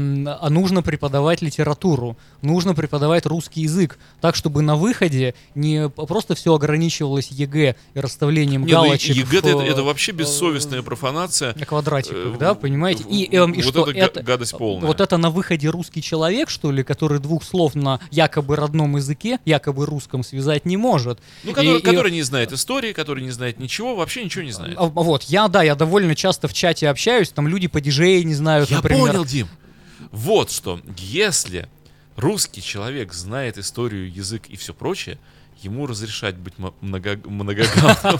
[0.49, 7.27] нужно преподавать литературу, нужно преподавать русский язык, так чтобы на выходе не просто все ограничивалось
[7.31, 11.53] ЕГЭ и расставлением Не, ну, галочек ЕГЭ в, это, это вообще э, бессовестная профанация.
[11.57, 13.03] на квадратиках, Э, да, понимаете?
[13.09, 14.87] И, эм, и вот что это это, гадость полная.
[14.87, 19.39] Вот это на выходе русский человек, что ли, который двух слов на якобы родном языке,
[19.45, 21.19] якобы русском связать не может.
[21.43, 24.51] Ну, который, И- и- который не знает истории, который не знает ничего, вообще ничего не
[24.51, 24.75] знает.
[24.77, 28.35] А, Вот, я, да, я довольно часто в чате общаюсь, там люди по диджеи не
[28.35, 29.01] знают, Я например.
[29.07, 29.47] понял, Дим.
[30.11, 31.67] Вот что, если
[32.15, 35.17] русский человек знает историю, язык и все прочее,
[35.61, 38.19] ему разрешать быть много- многогамным,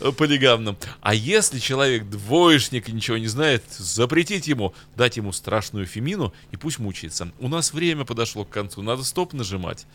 [0.16, 0.76] полигамным.
[1.00, 6.56] А если человек двоечник и ничего не знает, запретить ему, дать ему страшную фемину и
[6.56, 7.32] пусть мучается.
[7.38, 9.86] У нас время подошло к концу, надо стоп нажимать.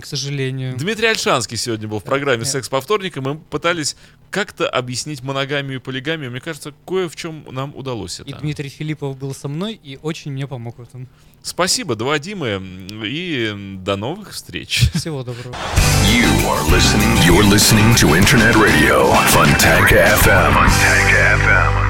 [0.00, 0.76] К сожалению.
[0.76, 2.44] Дмитрий Альшанский сегодня был в программе.
[2.44, 3.96] «Секс по вторникам», и мы пытались
[4.30, 6.30] как-то объяснить моногамию и полигамию.
[6.30, 8.40] Мне кажется, кое в чем нам удалось И это.
[8.40, 11.08] Дмитрий Филиппов был со мной и очень мне помог в этом.
[11.42, 12.60] Спасибо, два Димы,
[13.04, 14.90] и до новых встреч.
[14.94, 15.56] Всего доброго.
[16.04, 17.16] You are listening.
[17.24, 20.68] You're listening to Internet Radio, FM.
[21.40, 21.89] FM.